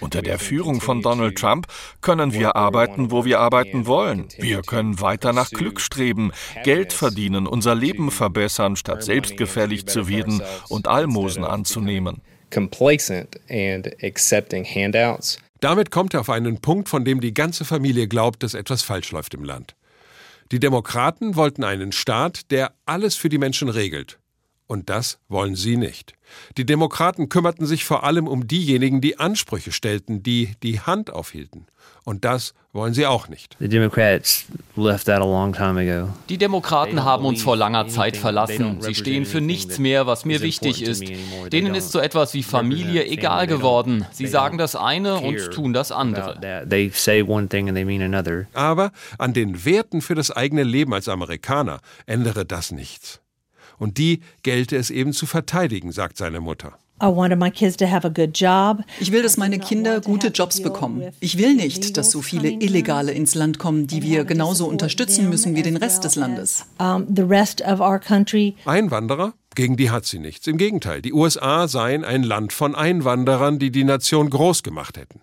unter 0.00 0.22
der 0.22 0.38
Führung 0.38 0.80
von 0.82 1.00
Donald 1.00 1.38
Trump 1.38 1.66
können 2.02 2.34
wir 2.34 2.56
arbeiten, 2.56 3.10
wo 3.10 3.24
wir 3.24 3.40
arbeiten 3.40 3.86
wollen. 3.86 4.28
Wir 4.38 4.60
können 4.60 5.00
weiter 5.00 5.32
nach 5.32 5.50
Glück 5.50 5.80
streben, 5.80 6.30
Geld 6.62 6.92
verdienen, 6.92 7.46
unser 7.46 7.74
Leben 7.74 8.10
verbessern, 8.10 8.76
statt 8.76 9.02
selbstgefällig 9.02 9.86
zu 9.86 10.08
werden 10.08 10.42
und 10.68 10.88
Almosen 10.88 11.44
anzunehmen 11.44 12.20
complacent 12.50 13.38
and 13.48 13.90
accepting 14.02 14.64
handouts. 14.64 15.38
Damit 15.60 15.90
kommt 15.90 16.14
er 16.14 16.20
auf 16.20 16.30
einen 16.30 16.60
Punkt, 16.60 16.88
von 16.88 17.04
dem 17.04 17.20
die 17.20 17.34
ganze 17.34 17.64
Familie 17.64 18.08
glaubt, 18.08 18.42
dass 18.42 18.54
etwas 18.54 18.82
falsch 18.82 19.12
läuft 19.12 19.34
im 19.34 19.44
Land. 19.44 19.74
Die 20.52 20.58
Demokraten 20.58 21.36
wollten 21.36 21.64
einen 21.64 21.92
Staat, 21.92 22.50
der 22.50 22.72
alles 22.86 23.14
für 23.14 23.28
die 23.28 23.38
Menschen 23.38 23.68
regelt. 23.68 24.18
Und 24.70 24.88
das 24.88 25.18
wollen 25.28 25.56
sie 25.56 25.76
nicht. 25.76 26.14
Die 26.56 26.64
Demokraten 26.64 27.28
kümmerten 27.28 27.66
sich 27.66 27.84
vor 27.84 28.04
allem 28.04 28.28
um 28.28 28.46
diejenigen, 28.46 29.00
die 29.00 29.18
Ansprüche 29.18 29.72
stellten, 29.72 30.22
die 30.22 30.52
die 30.62 30.78
Hand 30.78 31.12
aufhielten. 31.12 31.66
Und 32.04 32.24
das 32.24 32.54
wollen 32.72 32.94
sie 32.94 33.04
auch 33.04 33.26
nicht. 33.26 33.56
The 33.58 33.68
Democrats 33.68 34.44
left 34.76 35.06
that 35.06 35.20
a 35.20 35.24
long 35.24 35.52
time 35.52 35.80
ago. 35.80 36.10
Die 36.28 36.38
Demokraten 36.38 37.02
haben 37.02 37.24
uns 37.24 37.42
vor 37.42 37.56
langer 37.56 37.88
Zeit 37.88 38.16
verlassen. 38.16 38.80
Sie 38.80 38.94
stehen 38.94 39.26
für 39.26 39.40
nichts 39.40 39.80
mehr, 39.80 40.06
was 40.06 40.24
mir 40.24 40.40
wichtig 40.40 40.82
ist. 40.82 41.02
Denen 41.52 41.74
ist 41.74 41.90
so 41.90 41.98
etwas 41.98 42.32
wie 42.34 42.44
Familie 42.44 43.04
egal 43.06 43.48
geworden. 43.48 44.06
Sie 44.12 44.28
sagen 44.28 44.56
das 44.56 44.76
eine 44.76 45.16
und 45.16 45.50
tun 45.50 45.72
das 45.72 45.90
andere. 45.90 46.38
They 46.68 46.92
say 46.94 47.22
one 47.22 47.48
thing 47.48 47.68
and 47.68 47.76
they 47.76 47.84
mean 47.84 48.02
another. 48.02 48.46
Aber 48.52 48.92
an 49.18 49.32
den 49.32 49.64
Werten 49.64 50.00
für 50.00 50.14
das 50.14 50.30
eigene 50.30 50.62
Leben 50.62 50.94
als 50.94 51.08
Amerikaner 51.08 51.80
ändere 52.06 52.46
das 52.46 52.70
nichts. 52.70 53.20
Und 53.80 53.98
die 53.98 54.20
gelte 54.44 54.76
es 54.76 54.90
eben 54.90 55.12
zu 55.12 55.26
verteidigen, 55.26 55.90
sagt 55.90 56.16
seine 56.18 56.40
Mutter. 56.40 56.78
I 57.02 57.06
wanted 57.06 57.38
my 57.38 57.50
kids 57.50 57.78
to 57.78 57.86
have 57.86 58.06
a 58.06 58.10
good 58.10 58.38
job. 58.38 58.84
Ich 59.00 59.10
will, 59.10 59.22
dass 59.22 59.38
meine 59.38 59.58
Kinder 59.58 60.02
gute 60.02 60.28
Jobs 60.28 60.62
bekommen. 60.62 61.02
Ich 61.20 61.38
will 61.38 61.54
nicht, 61.54 61.96
dass 61.96 62.10
so 62.10 62.20
viele 62.20 62.50
Illegale 62.50 63.12
ins 63.12 63.34
Land 63.34 63.58
kommen, 63.58 63.86
die 63.86 64.02
wir 64.02 64.24
genauso 64.24 64.66
unterstützen 64.68 65.30
müssen 65.30 65.56
wie 65.56 65.62
den 65.62 65.78
Rest 65.78 66.04
des 66.04 66.14
Landes. 66.16 66.66
Um, 66.78 67.06
the 67.08 67.22
rest 67.22 67.62
of 67.62 67.80
our 67.80 67.98
country. 67.98 68.54
Einwanderer? 68.66 69.32
Gegen 69.54 69.78
die 69.78 69.90
hat 69.90 70.04
sie 70.04 70.18
nichts. 70.18 70.46
Im 70.46 70.58
Gegenteil, 70.58 71.00
die 71.00 71.14
USA 71.14 71.66
seien 71.68 72.04
ein 72.04 72.22
Land 72.22 72.52
von 72.52 72.74
Einwanderern, 72.74 73.58
die 73.58 73.70
die 73.70 73.84
Nation 73.84 74.28
groß 74.28 74.62
gemacht 74.62 74.98
hätten. 74.98 75.20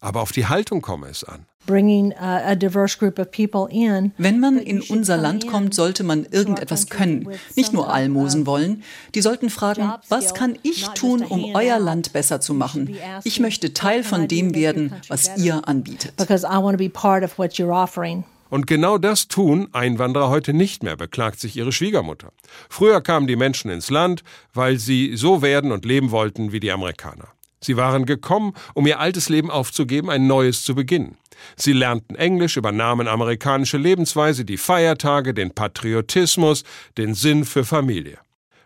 Aber 0.00 0.20
auf 0.20 0.32
die 0.32 0.46
Haltung 0.46 0.82
komme 0.82 1.08
es 1.08 1.24
an. 1.24 1.46
Bringing 1.66 2.12
a, 2.14 2.52
a 2.52 2.54
diverse 2.54 2.96
group 2.96 3.18
of 3.18 3.32
people 3.32 3.66
in. 3.68 4.12
Wenn 4.18 4.38
man 4.38 4.58
in 4.58 4.80
unser 4.82 5.16
Land 5.16 5.48
kommt, 5.48 5.74
sollte 5.74 6.04
man 6.04 6.24
irgendetwas 6.24 6.88
können, 6.88 7.28
nicht 7.56 7.72
nur 7.72 7.92
Almosen 7.92 8.46
wollen. 8.46 8.84
Die 9.16 9.20
sollten 9.20 9.50
fragen, 9.50 9.92
was 10.08 10.32
kann 10.32 10.56
ich 10.62 10.86
tun, 10.90 11.24
um 11.24 11.56
euer 11.56 11.80
Land 11.80 12.12
besser 12.12 12.40
zu 12.40 12.54
machen? 12.54 12.96
Ich 13.24 13.40
möchte 13.40 13.74
Teil 13.74 14.04
von 14.04 14.28
dem 14.28 14.54
werden, 14.54 14.94
was 15.08 15.36
ihr 15.38 15.66
anbietet. 15.66 16.16
Because 16.16 16.46
I 16.46 16.62
want 16.62 16.78
to 16.78 16.84
be 16.84 16.88
part 16.88 17.24
of 17.24 17.36
what 17.36 17.54
you're 17.54 17.74
offering. 17.74 18.24
Und 18.48 18.66
genau 18.66 18.96
das 18.96 19.26
tun 19.26 19.68
Einwanderer 19.72 20.30
heute 20.30 20.52
nicht 20.52 20.82
mehr, 20.82 20.96
beklagt 20.96 21.40
sich 21.40 21.56
ihre 21.56 21.72
Schwiegermutter. 21.72 22.32
Früher 22.68 23.00
kamen 23.00 23.26
die 23.26 23.36
Menschen 23.36 23.70
ins 23.70 23.90
Land, 23.90 24.22
weil 24.54 24.78
sie 24.78 25.16
so 25.16 25.42
werden 25.42 25.72
und 25.72 25.84
leben 25.84 26.12
wollten 26.12 26.52
wie 26.52 26.60
die 26.60 26.70
Amerikaner. 26.70 27.28
Sie 27.66 27.76
waren 27.76 28.06
gekommen, 28.06 28.54
um 28.74 28.86
ihr 28.86 29.00
altes 29.00 29.28
Leben 29.28 29.50
aufzugeben, 29.50 30.08
ein 30.08 30.28
neues 30.28 30.62
zu 30.62 30.76
beginnen. 30.76 31.16
Sie 31.56 31.72
lernten 31.72 32.14
Englisch, 32.14 32.56
übernahmen 32.56 33.08
amerikanische 33.08 33.76
Lebensweise, 33.76 34.44
die 34.44 34.56
Feiertage, 34.56 35.34
den 35.34 35.50
Patriotismus, 35.50 36.62
den 36.96 37.14
Sinn 37.14 37.44
für 37.44 37.64
Familie. 37.64 38.18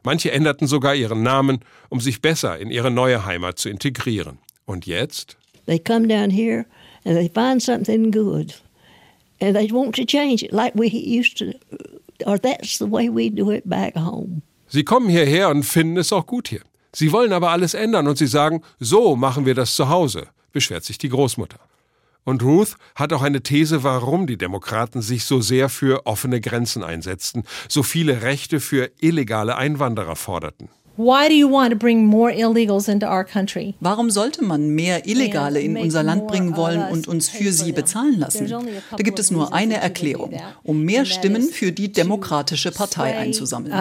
Manche 0.05 0.33
änderten 0.33 0.67
sogar 0.67 0.95
ihren 0.95 1.23
Namen, 1.23 1.61
um 1.89 2.01
sich 2.01 2.21
besser 2.21 2.59
in 2.59 2.71
ihre 2.71 2.91
neue 2.91 3.25
Heimat 3.25 3.59
zu 3.59 3.71
integrieren. 3.71 4.39
Und 4.67 4.85
jetzt? 4.85 5.39
They 5.65 5.79
come 5.79 6.07
down 6.07 6.29
here 6.29 6.67
and 7.05 7.17
they 7.17 7.31
find 7.31 7.63
something 7.63 8.13
good 8.13 8.61
and 9.41 9.57
they 9.57 9.71
want 9.73 9.95
to 9.95 10.05
change 10.05 10.43
it 10.43 10.53
like 10.53 10.75
we 10.75 10.89
used 10.89 11.39
to, 11.39 11.55
or 12.27 12.39
that's 12.39 12.79
the 12.79 12.91
way 12.91 13.09
we 13.09 13.31
do 13.31 13.51
it 13.51 13.67
back 13.67 13.97
home. 13.97 14.43
Sie 14.69 14.85
kommen 14.85 15.09
hierher 15.09 15.49
und 15.49 15.63
finden 15.63 15.97
es 15.97 16.13
auch 16.13 16.27
gut 16.27 16.49
hier. 16.49 16.61
Sie 16.93 17.13
wollen 17.13 17.33
aber 17.33 17.51
alles 17.51 17.75
ändern 17.75 18.09
und 18.09 18.19
sie 18.19 18.27
sagen, 18.27 18.63
so 18.79 19.17
machen 19.17 19.47
wir 19.47 19.55
das 19.55 19.75
zu 19.75 19.89
Hause, 19.89 20.29
beschwert 20.53 20.85
sich 20.85 20.99
die 20.99 21.09
Großmutter. 21.09 21.59
Und 22.25 22.43
Ruth 22.43 22.77
hat 22.95 23.13
auch 23.13 23.23
eine 23.23 23.43
These, 23.43 23.83
warum 23.83 24.27
die 24.27 24.37
Demokraten 24.37 25.01
sich 25.01 25.25
so 25.25 25.41
sehr 25.41 25.69
für 25.69 26.07
offene 26.07 26.41
Grenzen 26.41 26.83
einsetzten, 26.83 27.45
so 27.69 27.83
viele 27.83 28.23
Rechte 28.23 28.61
für 28.61 28.91
illegale 29.01 29.57
Einwanderer 29.57 30.17
forderten. 30.17 30.69
Why 30.97 31.29
do 31.29 31.35
you 31.35 31.51
want 31.51 31.71
to 31.71 31.79
bring 31.79 32.05
more 32.05 32.31
illegals 32.31 32.87
into 32.87 33.07
our 33.07 33.25
country? 33.25 33.75
Warum 33.81 34.11
sollte 34.11 34.45
man 34.45 34.69
mehr 34.69 35.07
Illegale 35.07 35.59
in 35.61 35.79
unser 35.79 36.03
Land 36.03 36.27
bringen 36.27 36.57
wollen 36.57 36.83
und 36.91 37.09
uns 37.09 37.31
für 37.31 37.53
sie 37.53 37.73
bezahlen 37.73 38.19
lassen? 38.19 38.47
Da 38.91 38.97
gibt 38.99 39.19
es 39.19 39.31
nur 39.31 39.55
eine 39.55 39.77
Erklärung, 39.81 40.39
um 40.63 40.83
mehr 40.83 41.07
Stimmen 41.07 41.43
für 41.43 41.73
die 41.73 41.91
Demokratische 41.91 42.71
Partei 42.71 43.17
einzusammeln. 43.17 43.73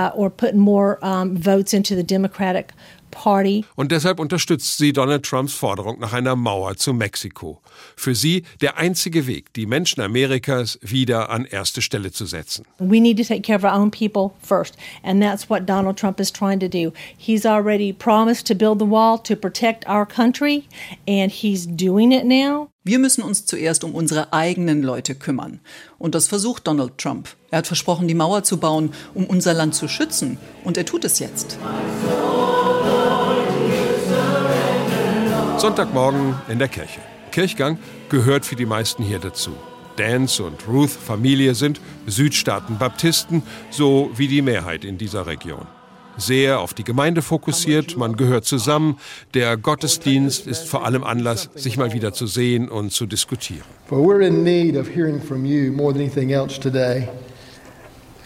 Und 3.76 3.91
deshalb 3.91 4.19
unterstützt 4.19 4.78
sie 4.78 4.93
Donald 4.93 5.24
Trumps 5.24 5.54
Forderung 5.54 6.00
nach 6.00 6.13
einer 6.13 6.36
Mauer 6.36 6.76
zu 6.76 6.93
Mexiko. 6.93 7.62
Für 7.95 8.15
sie 8.15 8.43
der 8.62 8.78
einzige 8.78 9.28
Weg, 9.28 9.54
die 9.54 9.65
Menschen 9.65 10.02
Amerikas 10.02 10.80
wieder 10.82 11.30
an 11.30 11.45
erste 11.45 11.82
Stelle 11.82 12.12
zu 12.12 12.26
setzen. 12.26 12.65
We 12.80 13.00
need 13.00 13.17
to 13.17 13.24
take 13.24 13.41
care 13.41 13.58
of 13.58 13.63
our 13.63 13.74
own 13.74 13.91
people 13.91 14.32
first, 14.41 14.76
and 15.04 15.22
that's 15.22 15.50
what 15.50 15.67
Donald 15.67 15.98
Trump 15.98 16.19
is 16.19 16.32
trying 16.32 16.60
to 16.60 16.67
do. 16.67 16.91
He's 17.17 17.45
already 17.45 17.93
promised 17.93 18.48
to 18.48 18.56
build 18.56 18.80
the 18.80 18.89
wall 18.89 19.22
to 19.24 19.36
protect 19.36 19.88
our 19.88 20.06
country, 20.06 20.63
and 21.08 21.32
he's 21.32 21.65
doing 21.65 22.12
it 22.12 22.26
now. 22.26 22.69
Wir 22.84 22.98
müssen 22.98 23.24
uns 23.24 23.45
zuerst 23.45 23.84
um 23.84 23.93
unsere 23.93 24.34
eigenen 24.34 24.82
Leute 24.82 25.13
kümmern. 25.13 25.60
Und 25.98 26.15
das 26.15 26.28
versucht 26.28 26.65
Donald 26.65 26.98
Trump. 26.98 27.30
Er 27.52 27.60
hat 27.60 27.67
versprochen, 27.67 28.08
die 28.08 28.15
Mauer 28.15 28.43
zu 28.43 28.58
bauen, 28.58 28.93
um 29.13 29.26
unser 29.26 29.54
Land 29.54 29.76
zu 29.76 29.88
schützen. 29.88 30.38
Und 30.63 30.78
er 30.78 30.86
tut 30.86 31.04
es 31.04 31.19
jetzt. 31.19 31.60
Sonntagmorgen 35.60 36.36
in 36.48 36.58
der 36.58 36.69
Kirche. 36.69 37.02
Kirchgang 37.34 37.80
gehört 38.08 38.45
für 38.45 38.56
die 38.56 38.65
meisten 38.65 39.04
hier 39.04 39.19
dazu. 39.19 39.52
Dance 39.98 40.41
und 40.41 40.65
Ruth 40.69 40.89
Familie 40.89 41.54
sind 41.54 41.82
Südstaaten-Baptisten, 42.08 43.43
so 43.69 44.10
wie 44.15 44.30
die 44.30 44.41
Mehrheit 44.41 44.86
in 44.86 44.98
dieser 44.98 45.28
Region. 45.28 45.67
Sehr 46.15 46.62
auf 46.62 46.74
die 46.74 46.86
Gemeinde 46.86 47.22
fokussiert, 47.22 47.98
man 47.98 48.15
gehört 48.15 48.45
zusammen. 48.45 49.00
Der 49.34 49.58
Gottesdienst 49.58 50.48
ist 50.48 50.65
vor 50.65 50.86
allem 50.86 51.04
Anlass, 51.04 51.50
sich 51.56 51.76
mal 51.76 51.91
wieder 51.91 52.13
zu 52.13 52.26
sehen 52.26 52.69
und 52.69 52.93
zu 52.93 53.06
diskutieren. 53.06 53.65
We're 53.89 54.26
in 54.26 54.45
need 54.45 54.78
of 54.78 54.88
hearing 54.88 55.22
from 55.22 55.43
you 55.43 55.74
more 55.74 55.91
than 55.91 56.04
anything 56.04 56.32
else 56.32 56.58
today. 56.58 57.10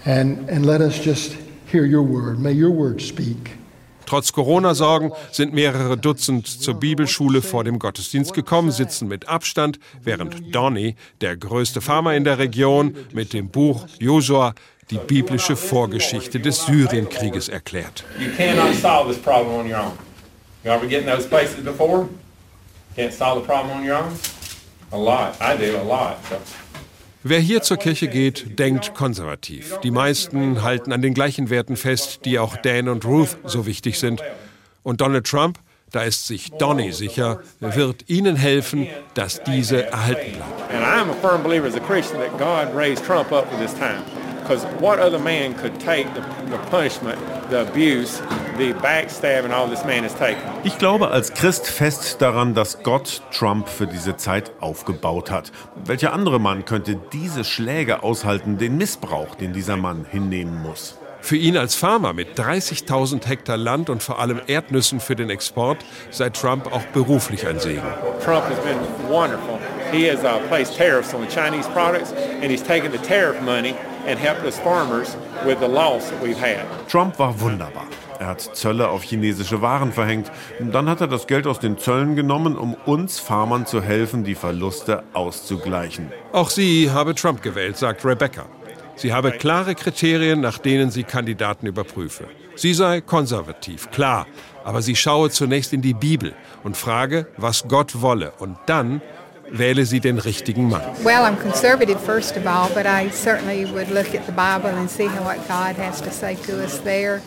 And, 0.06 0.48
and 0.52 0.67
let 0.67 0.82
us 0.82 1.04
just 1.04 1.36
hear 1.65 1.84
your 1.84 2.08
word. 2.08 2.38
May 2.39 2.54
your 2.54 2.72
word 2.72 3.02
speak. 3.02 3.62
Trotz 4.06 4.34
Corona-Sorgen 4.34 5.12
sind 5.32 5.54
mehrere 5.54 5.98
Dutzend 5.98 6.48
zur 6.48 6.76
Bibelschule 6.76 7.42
vor 7.42 7.63
dem 7.63 7.80
Gottesdienst 7.80 8.34
gekommen, 8.34 8.72
sitzen 8.72 9.08
mit 9.08 9.28
Abstand, 9.28 9.80
während 10.02 10.54
Donny, 10.54 10.96
der 11.22 11.38
größte 11.38 11.82
Farmer 11.82 12.16
in 12.16 12.24
der 12.24 12.38
Region, 12.38 12.96
mit 13.13 13.34
dem 13.34 13.50
Buch 13.50 13.86
Josua 14.00 14.54
die 14.89 14.98
biblische 14.98 15.56
Vorgeschichte 15.56 16.39
des 16.39 16.66
Syrienkrieges 16.66 17.50
erklärt. 17.50 18.04
Can't 22.96 23.16
solve 23.16 23.42
the 23.42 23.50
problem 23.50 23.72
on 23.72 23.84
your 23.84 23.98
own? 23.98 24.20
A 24.92 24.98
lot. 24.98 25.36
I 25.42 25.58
do, 25.58 25.76
a 25.78 25.84
lot. 25.84 26.18
So. 26.30 26.62
Wer 27.25 27.39
hier 27.39 27.62
zur 27.62 27.77
Kirche 27.77 28.09
geht, 28.09 28.59
denkt 28.59 28.93
konservativ. 28.95 29.79
Die 29.81 29.91
meisten 29.91 30.62
halten 30.62 30.91
an 30.91 31.01
den 31.01 31.13
gleichen 31.13 31.49
Werten 31.49 31.77
fest, 31.77 32.25
die 32.25 32.38
auch 32.38 32.57
Dan 32.57 32.89
und 32.89 33.05
Ruth 33.05 33.38
so 33.45 33.65
wichtig 33.65 33.97
sind. 33.97 34.21
Und 34.83 34.99
Donald 34.99 35.25
Trump, 35.25 35.57
da 35.91 36.03
ist 36.03 36.27
sich 36.27 36.51
Donny 36.51 36.91
sicher, 36.91 37.39
wird 37.62 38.09
ihnen 38.09 38.36
helfen, 38.36 38.88
dass 39.13 39.41
diese 39.41 39.86
erhalten 39.86 40.33
bleibt. 40.33 40.73
Because 44.43 44.65
what 44.82 44.99
other 44.99 45.19
man 45.19 45.53
could 45.53 45.79
take 45.79 46.06
the, 46.13 46.21
the 46.51 46.58
punishment, 46.69 47.17
the 47.49 47.62
abuse, 47.62 48.21
the 48.58 48.73
backstabbing 48.73 49.51
all 49.51 49.69
this 49.69 49.86
man 49.86 50.03
has 50.03 50.13
taken? 50.15 50.41
Ich 50.65 50.77
glaube 50.77 51.12
als 51.12 51.34
Christ 51.34 51.67
fest 51.67 52.21
daran, 52.21 52.53
dass 52.53 52.84
Gott 52.84 53.21
Trump 53.32 53.69
für 53.69 53.88
diese 53.88 54.17
Zeit 54.17 54.51
aufgebaut 54.60 55.32
hat. 55.32 55.53
Welcher 55.86 56.12
andere 56.12 56.41
Mann 56.41 56.65
könnte 56.65 56.99
diese 57.13 57.45
Schläge 57.45 58.03
aushalten, 58.03 58.58
den 58.58 58.77
Missbrauch, 58.77 59.36
den 59.36 59.53
dieser 59.53 59.77
Mann 59.77 60.06
hinnehmen 60.10 60.62
muss? 60.62 60.97
Für 61.21 61.38
ihn 61.38 61.56
als 61.56 61.73
Farmer 61.75 62.12
mit 62.12 62.38
30.000 62.38 63.25
Hektar 63.25 63.56
Land 63.56 63.89
und 63.89 64.03
vor 64.03 64.19
allem 64.19 64.41
Erdnüssen 64.45 64.99
für 64.99 65.15
den 65.15 65.29
Export 65.29 65.77
sei 66.12 66.29
Trump 66.32 66.69
auch 66.69 66.84
beruflich 66.88 67.47
ein 67.47 67.62
Segen. 67.62 67.82
Trump 68.25 68.43
has 68.49 68.60
been 68.60 68.77
wonderful. 69.10 69.58
He 69.93 70.10
has 70.10 70.21
uh, 70.25 70.45
placed 70.49 70.75
tariffs 70.75 71.13
on 71.13 71.21
the 71.21 71.34
Chinese 71.34 71.69
products 71.69 72.12
and 72.41 72.51
he's 72.51 72.62
taken 72.62 72.91
the 72.91 72.97
tariff 72.97 73.39
money 73.41 73.73
and 74.08 74.20
helped 74.20 74.46
us 74.46 74.60
farmers 74.60 75.16
with 75.46 75.60
the 75.60 75.68
loss 75.68 76.10
that 76.10 76.22
we've 76.22 76.39
had. 76.39 76.66
Trump 76.88 77.18
war 77.20 77.39
wunderbar. 77.39 77.86
Er 78.20 78.28
hat 78.28 78.42
Zölle 78.42 78.88
auf 78.88 79.04
chinesische 79.04 79.62
Waren 79.62 79.92
verhängt. 79.92 80.32
Und 80.60 80.74
dann 80.74 80.89
hat 80.89 81.02
er 81.02 81.08
das 81.08 81.28
Geld 81.28 81.48
aus 81.48 81.60
den 81.60 81.78
Zöllen 81.78 82.16
genommen, 82.16 82.56
um 82.58 82.74
uns 82.86 83.20
Farmern 83.20 83.66
zu 83.66 83.82
helfen, 83.82 84.24
die 84.24 84.36
Verluste 84.36 85.04
auszugleichen. 85.13 86.12
Auch 86.32 86.50
sie 86.50 86.92
habe 86.92 87.16
Trump 87.16 87.42
gewählt, 87.42 87.78
sagt 87.78 88.06
Rebecca. 88.06 88.46
Sie 88.96 89.12
habe 89.12 89.32
klare 89.32 89.76
Kriterien, 89.76 90.39
nach 90.39 90.60
denen 90.60 90.92
sie 90.92 91.04
Kandidaten 91.04 91.66
überprüfe. 91.66 92.26
Sie 92.56 92.74
sei 92.74 93.02
konservativ, 93.02 93.89
klar, 93.89 94.28
aber 94.63 94.84
sie 94.84 94.96
schaue 94.96 95.32
zunächst 95.32 95.74
in 95.74 95.82
die 95.82 95.96
Bibel 95.96 96.34
und 96.63 96.78
frage, 96.78 97.28
was 97.38 97.68
Gott 97.68 98.02
wolle, 98.02 98.34
und 98.38 98.58
dann 98.68 99.02
wähle 99.54 99.86
sie 99.86 100.00
den 100.00 100.18
richtigen 100.18 100.68
Mann. 100.70 100.82
Well, 101.04 101.24
I'm 101.24 101.38
conservative 101.38 102.00
first 102.00 102.36
of 102.36 102.46
all, 102.46 102.70
but 102.74 102.86
I 102.86 103.10
certainly 103.12 103.66
would 103.66 103.89
look 103.89 104.13
at 104.16 104.26
the 104.26 104.32
Bible 104.32 104.76
and 104.76 104.89
see 104.89 105.08
what 105.08 105.38
God 105.48 105.78
has 105.78 106.02
to 106.02 106.12
say 106.12 106.36
to 106.48 106.63
us 106.63 106.82
there 106.84 107.22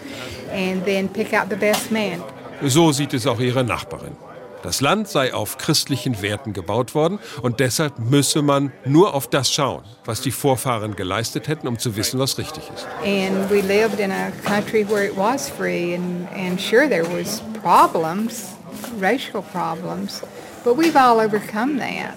and 0.53 0.85
then 0.85 1.09
pick 1.09 1.33
out 1.33 1.49
the 1.49 1.57
best 1.57 1.91
man. 1.91 2.23
So 2.63 2.91
sieht 2.93 3.15
es 3.15 3.27
auch 3.27 3.39
ihre 3.39 3.65
Nachbarin. 3.65 4.17
Das 4.63 4.81
Land 4.81 5.07
sei 5.07 5.33
auf 5.33 5.59
christlichen 5.59 6.23
Werten 6.23 6.53
gebaut 6.53 6.95
worden 6.97 7.21
und 7.43 7.61
deshalb 7.61 8.01
müsse 8.01 8.43
man 8.43 8.73
nur 8.85 9.15
auf 9.15 9.29
das 9.29 9.53
schauen, 9.53 9.85
was 10.05 10.23
die 10.23 10.33
Vorfahren 10.33 10.97
geleistet 10.97 11.47
hätten, 11.47 11.69
um 11.69 11.79
zu 11.79 11.95
wissen, 11.95 12.19
was 12.19 12.37
richtig 12.39 12.65
ist. 12.75 12.85
And 13.05 13.49
we 13.49 13.61
lived 13.61 14.01
in 14.01 14.11
a 14.11 14.33
country 14.45 14.85
where 14.89 15.07
it 15.07 15.17
was 15.17 15.49
free 15.49 15.95
and, 15.95 16.27
and 16.35 16.61
sure 16.61 16.89
there 16.89 17.05
was 17.05 17.43
problems, 17.63 18.57
racial 19.01 19.43
problems, 19.43 20.23
but 20.67 20.77
we've 20.77 20.97
all 20.97 21.21
overcome 21.21 21.79
that. 21.79 22.15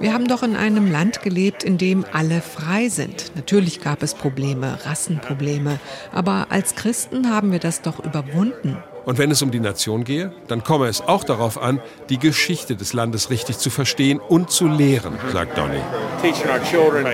Wir 0.00 0.12
haben 0.12 0.28
doch 0.28 0.42
in 0.42 0.54
einem 0.54 0.90
Land 0.90 1.22
gelebt, 1.22 1.64
in 1.64 1.76
dem 1.76 2.04
alle 2.12 2.40
frei 2.40 2.88
sind. 2.88 3.32
Natürlich 3.34 3.80
gab 3.80 4.02
es 4.02 4.14
Probleme, 4.14 4.78
Rassenprobleme, 4.84 5.80
aber 6.12 6.46
als 6.50 6.76
Christen 6.76 7.28
haben 7.28 7.52
wir 7.52 7.58
das 7.58 7.82
doch 7.82 7.98
überwunden. 7.98 8.76
Und 9.04 9.18
wenn 9.18 9.32
es 9.32 9.42
um 9.42 9.50
die 9.50 9.60
Nation 9.60 10.04
gehe, 10.04 10.32
dann 10.46 10.62
komme 10.62 10.86
es 10.86 11.00
auch 11.00 11.24
darauf 11.24 11.60
an, 11.60 11.80
die 12.10 12.18
Geschichte 12.18 12.76
des 12.76 12.92
Landes 12.92 13.30
richtig 13.30 13.58
zu 13.58 13.70
verstehen 13.70 14.20
und 14.20 14.50
zu 14.50 14.68
lehren, 14.68 15.14
sagt 15.32 15.58
Donny. 15.58 15.80
Teaching 16.22 16.48
our 16.48 16.62
children 16.62 17.06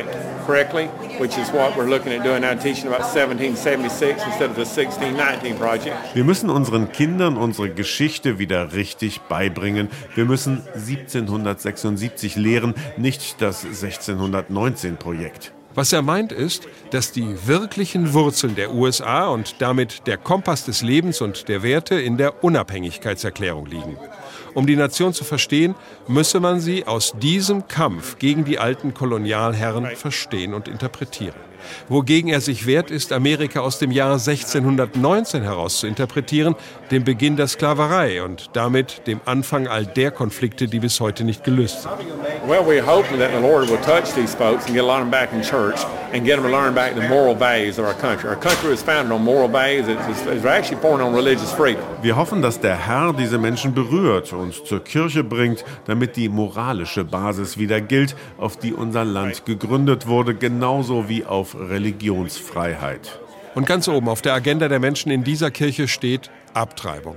correctly, 0.48 0.86
which 1.20 1.36
is 1.36 1.52
what 1.52 1.76
we're 1.76 1.88
looking 1.88 2.10
at 2.10 2.24
doing 2.24 2.40
now, 2.40 2.54
teaching 2.54 2.86
about 2.86 3.02
1776 3.02 4.24
instead 4.24 4.48
of 4.48 4.56
the 4.56 4.64
1619 4.64 5.58
project. 5.58 5.94
Wir 6.14 6.24
müssen 6.24 6.48
unseren 6.48 6.90
Kindern 6.90 7.36
unsere 7.36 7.68
Geschichte 7.68 8.38
wieder 8.38 8.72
richtig 8.72 9.20
beibringen. 9.28 9.90
Wir 10.14 10.24
müssen 10.24 10.62
1776 10.74 12.36
lehren, 12.36 12.74
nicht 12.96 13.42
das 13.42 13.64
1619 13.64 14.96
Projekt. 14.96 15.52
Was 15.78 15.92
er 15.92 16.02
meint 16.02 16.32
ist, 16.32 16.66
dass 16.90 17.12
die 17.12 17.46
wirklichen 17.46 18.12
Wurzeln 18.12 18.56
der 18.56 18.74
USA 18.74 19.28
und 19.28 19.62
damit 19.62 20.08
der 20.08 20.16
Kompass 20.16 20.64
des 20.64 20.82
Lebens 20.82 21.20
und 21.20 21.46
der 21.46 21.62
Werte 21.62 21.94
in 21.94 22.16
der 22.16 22.42
Unabhängigkeitserklärung 22.42 23.66
liegen. 23.66 23.96
Um 24.54 24.66
die 24.66 24.74
Nation 24.74 25.14
zu 25.14 25.22
verstehen, 25.22 25.76
müsse 26.08 26.40
man 26.40 26.58
sie 26.58 26.84
aus 26.88 27.14
diesem 27.22 27.68
Kampf 27.68 28.18
gegen 28.18 28.44
die 28.44 28.58
alten 28.58 28.92
Kolonialherren 28.92 29.86
verstehen 29.94 30.52
und 30.52 30.66
interpretieren. 30.66 31.36
Wogegen 31.88 32.30
er 32.30 32.40
sich 32.40 32.66
wehrt, 32.66 32.90
ist 32.90 33.12
Amerika 33.12 33.60
aus 33.60 33.78
dem 33.78 33.90
Jahr 33.90 34.12
1619 34.12 35.42
heraus 35.42 35.80
zu 35.80 35.86
interpretieren, 35.86 36.54
dem 36.90 37.04
Beginn 37.04 37.36
der 37.36 37.48
Sklaverei 37.48 38.22
und 38.22 38.50
damit 38.54 39.06
dem 39.06 39.20
Anfang 39.24 39.66
all 39.66 39.86
der 39.86 40.10
Konflikte, 40.10 40.68
die 40.68 40.80
bis 40.80 41.00
heute 41.00 41.24
nicht 41.24 41.44
gelöst 41.44 41.82
sind. 41.82 41.92
Well, 42.46 42.64
we're 42.64 42.84
hoping 42.84 43.18
that 43.18 43.30
the 43.32 43.40
Lord 43.40 43.68
will 43.68 43.78
touch 43.78 44.14
these 44.14 44.34
folks 44.34 44.66
and 44.66 44.74
get 44.74 44.82
a 44.82 44.86
lot 44.86 45.02
of 45.02 45.02
them 45.02 45.10
back 45.10 45.32
in 45.32 45.42
church 45.42 45.84
and 46.12 46.24
get 46.24 46.36
them 46.36 46.44
to 46.44 46.50
learn 46.50 46.74
back 46.74 46.94
the 46.94 47.06
moral 47.08 47.34
values 47.34 47.78
of 47.78 47.84
our 47.84 47.94
country. 47.94 48.28
Our 48.28 48.36
country 48.36 48.72
is 48.72 48.82
founded 48.82 49.12
on 49.12 49.22
moral 49.22 49.48
values. 49.48 49.88
It's, 49.88 50.26
it's 50.26 50.44
actually 50.44 50.80
born 50.80 51.00
on 51.00 51.14
religious 51.14 51.52
freedom. 51.52 51.82
Wir 52.02 52.16
hoffen, 52.16 52.42
dass 52.42 52.60
der 52.60 52.76
Herr 52.76 53.12
diese 53.12 53.38
Menschen 53.38 53.74
berührt 53.74 54.32
und 54.32 54.54
zur 54.66 54.82
Kirche 54.82 55.24
bringt, 55.24 55.64
damit 55.86 56.16
die 56.16 56.28
moralische 56.28 57.04
Basis 57.04 57.58
wieder 57.58 57.80
gilt, 57.80 58.16
auf 58.38 58.56
die 58.56 58.72
unser 58.72 59.04
Land 59.04 59.44
gegründet 59.44 60.06
wurde, 60.06 60.34
genauso 60.34 61.08
wie 61.08 61.24
auf 61.48 61.56
Religionsfreiheit. 61.58 63.18
Und 63.54 63.66
ganz 63.66 63.88
oben 63.88 64.08
auf 64.08 64.22
der 64.22 64.34
Agenda 64.34 64.68
der 64.68 64.80
Menschen 64.80 65.10
in 65.10 65.24
dieser 65.24 65.50
Kirche 65.50 65.88
steht 65.88 66.30
Abtreibung. 66.54 67.16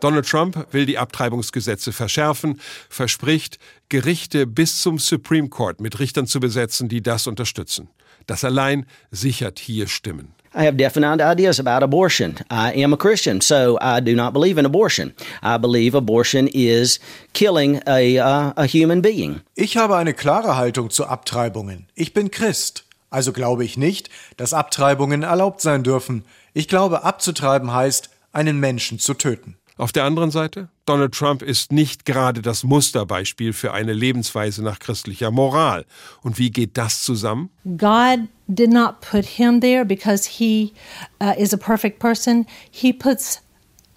Donald 0.00 0.26
Trump 0.26 0.66
will 0.70 0.86
die 0.86 0.98
Abtreibungsgesetze 0.98 1.92
verschärfen, 1.92 2.60
verspricht, 2.88 3.58
Gerichte 3.88 4.46
bis 4.46 4.80
zum 4.80 4.98
Supreme 4.98 5.48
Court 5.48 5.80
mit 5.80 5.98
Richtern 5.98 6.26
zu 6.26 6.40
besetzen, 6.40 6.88
die 6.88 7.02
das 7.02 7.26
unterstützen. 7.26 7.88
Das 8.26 8.44
allein 8.44 8.86
sichert 9.10 9.58
hier 9.58 9.88
Stimmen. 9.88 10.34
I 10.52 10.64
have 10.64 10.76
definite 10.76 11.22
ideas 11.22 11.60
about 11.60 11.84
abortion. 11.84 12.34
I 12.50 12.82
am 12.82 12.92
a 12.92 12.96
Christian, 12.96 13.40
so 13.40 13.78
I 13.80 14.00
do 14.00 14.14
not 14.16 14.32
believe 14.32 14.58
in 14.58 14.66
abortion. 14.66 15.14
I 15.42 15.58
believe 15.58 15.96
abortion 15.96 16.48
is 16.48 16.98
killing 17.34 17.80
a, 17.86 18.18
uh, 18.18 18.52
a 18.56 18.66
human 18.66 19.00
being. 19.00 19.42
Ich 19.54 19.76
habe 19.76 19.96
eine 19.96 20.12
klare 20.12 20.56
Haltung 20.56 20.90
zu 20.90 21.06
Abtreibungen. 21.06 21.86
Ich 21.94 22.14
bin 22.14 22.30
Christ. 22.30 22.84
Also 23.10 23.32
glaube 23.32 23.64
ich 23.64 23.76
nicht, 23.76 24.08
dass 24.36 24.54
Abtreibungen 24.54 25.22
erlaubt 25.22 25.60
sein 25.60 25.82
dürfen. 25.82 26.24
Ich 26.54 26.68
glaube, 26.68 27.04
abzutreiben 27.04 27.72
heißt, 27.72 28.10
einen 28.32 28.60
Menschen 28.60 28.98
zu 28.98 29.14
töten. 29.14 29.56
Auf 29.76 29.92
der 29.92 30.04
anderen 30.04 30.30
Seite, 30.30 30.68
Donald 30.84 31.14
Trump 31.14 31.40
ist 31.40 31.72
nicht 31.72 32.04
gerade 32.04 32.42
das 32.42 32.64
Musterbeispiel 32.64 33.54
für 33.54 33.72
eine 33.72 33.94
Lebensweise 33.94 34.62
nach 34.62 34.78
christlicher 34.78 35.30
Moral. 35.30 35.86
Und 36.20 36.38
wie 36.38 36.50
geht 36.50 36.76
das 36.76 37.02
zusammen? 37.02 37.48
God 37.64 38.28
did 38.46 38.70
not 38.70 39.00
put 39.00 39.24
him 39.24 39.60
there 39.60 39.86
because 39.86 40.28
he 40.28 40.74
uh, 41.22 41.32
is 41.38 41.54
a 41.54 41.56
perfect 41.56 41.98
person. 41.98 42.46
He 42.70 42.92
puts 42.92 43.40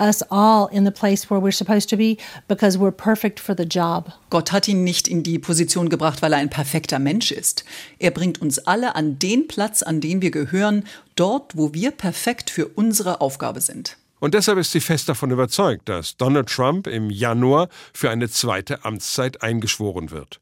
us 0.04 0.22
all 0.30 0.68
in 0.72 0.86
the 0.86 0.92
place 0.92 1.30
where 1.30 1.42
we're 1.42 1.52
supposed 1.52 1.90
to 1.90 1.98
be 1.98 2.18
because 2.48 2.78
we're 2.78 2.92
perfect 2.92 3.40
for 3.40 3.56
the 3.56 3.66
job. 3.66 4.12
Gott 4.30 4.52
hat 4.52 4.68
ihn 4.68 4.84
nicht 4.84 5.08
in 5.08 5.24
die 5.24 5.40
Position 5.40 5.90
gebracht, 5.90 6.22
weil 6.22 6.34
er 6.34 6.40
ein 6.40 6.50
perfekter 6.50 7.00
Mensch 7.00 7.32
ist. 7.32 7.64
Er 8.00 8.12
bringt 8.12 8.42
uns 8.42 8.60
alle 8.60 8.96
an 8.96 9.18
den 9.20 9.48
Platz, 9.48 9.82
an 9.82 10.02
den 10.02 10.22
wir 10.22 10.32
gehören, 10.32 10.84
dort, 11.16 11.56
wo 11.56 11.74
wir 11.74 11.92
perfekt 11.92 12.50
für 12.50 12.68
unsere 12.68 13.22
Aufgabe 13.22 13.62
sind. 13.62 13.98
Und 14.20 14.34
deshalb 14.34 14.58
ist 14.58 14.72
sie 14.72 14.80
fest 14.80 15.10
davon 15.10 15.32
überzeugt, 15.32 15.90
dass 15.90 16.16
Donald 16.16 16.48
Trump 16.48 16.88
im 16.88 17.10
Januar 17.10 17.68
für 17.94 18.10
eine 18.10 18.30
zweite 18.30 18.86
Amtszeit 18.86 19.42
eingeschworen 19.42 20.12
wird. 20.12 20.40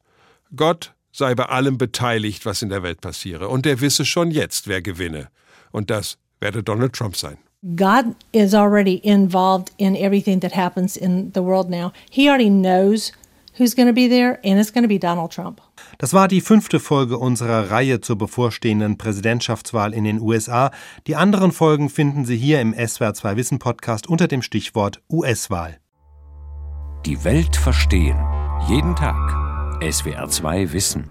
Gott 0.54 0.94
sei 1.10 1.34
bei 1.34 1.46
allem 1.46 1.78
beteiligt, 1.78 2.46
was 2.46 2.62
in 2.62 2.68
der 2.68 2.82
Welt 2.82 3.00
passiere, 3.00 3.48
und 3.48 3.66
er 3.66 3.80
wisse 3.80 4.04
schon 4.04 4.30
jetzt, 4.30 4.68
wer 4.68 4.82
gewinne. 4.82 5.28
Und 5.72 5.90
das 5.90 6.16
werde 6.40 6.62
Donald 6.62 6.92
Trump 6.92 7.16
sein. 7.16 7.38
God 7.64 8.16
is 8.32 8.54
already 8.54 9.00
involved 9.04 9.70
in 9.78 9.96
everything 9.96 10.40
that 10.40 10.52
happens 10.52 10.96
in 10.96 11.30
the 11.32 11.42
world 11.42 11.70
now. 11.70 11.92
He 12.10 12.28
already 12.28 12.50
knows 12.50 13.12
who's 13.56 13.74
going 13.74 13.86
to 13.86 13.92
be 13.92 14.08
there, 14.08 14.40
and 14.44 14.58
it's 14.58 14.72
going 14.72 14.82
to 14.82 14.88
be 14.88 14.98
Donald 14.98 15.30
Trump. 15.30 15.60
Das 15.98 16.12
war 16.12 16.26
die 16.26 16.40
fünfte 16.40 16.80
Folge 16.80 17.18
unserer 17.18 17.70
Reihe 17.70 18.00
zur 18.00 18.18
bevorstehenden 18.18 18.98
Präsidentschaftswahl 18.98 19.94
in 19.94 20.02
den 20.02 20.20
USA. 20.20 20.72
Die 21.06 21.14
anderen 21.14 21.52
Folgen 21.52 21.88
finden 21.88 22.24
Sie 22.24 22.36
hier 22.36 22.60
im 22.60 22.74
SWR2 22.74 23.36
Wissen 23.36 23.58
Podcast 23.60 24.08
unter 24.08 24.26
dem 24.26 24.42
Stichwort 24.42 25.00
US-Wahl. 25.08 25.78
Die 27.06 27.22
Welt 27.22 27.54
verstehen. 27.54 28.18
Jeden 28.68 28.96
Tag. 28.96 29.36
SWR2 29.80 30.72
Wissen. 30.72 31.10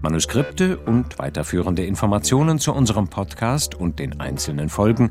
Manuskripte 0.00 0.76
und 0.76 1.18
weiterführende 1.18 1.84
Informationen 1.84 2.60
zu 2.60 2.72
unserem 2.72 3.08
Podcast 3.08 3.74
und 3.74 3.98
den 3.98 4.20
einzelnen 4.20 4.68
Folgen 4.68 5.10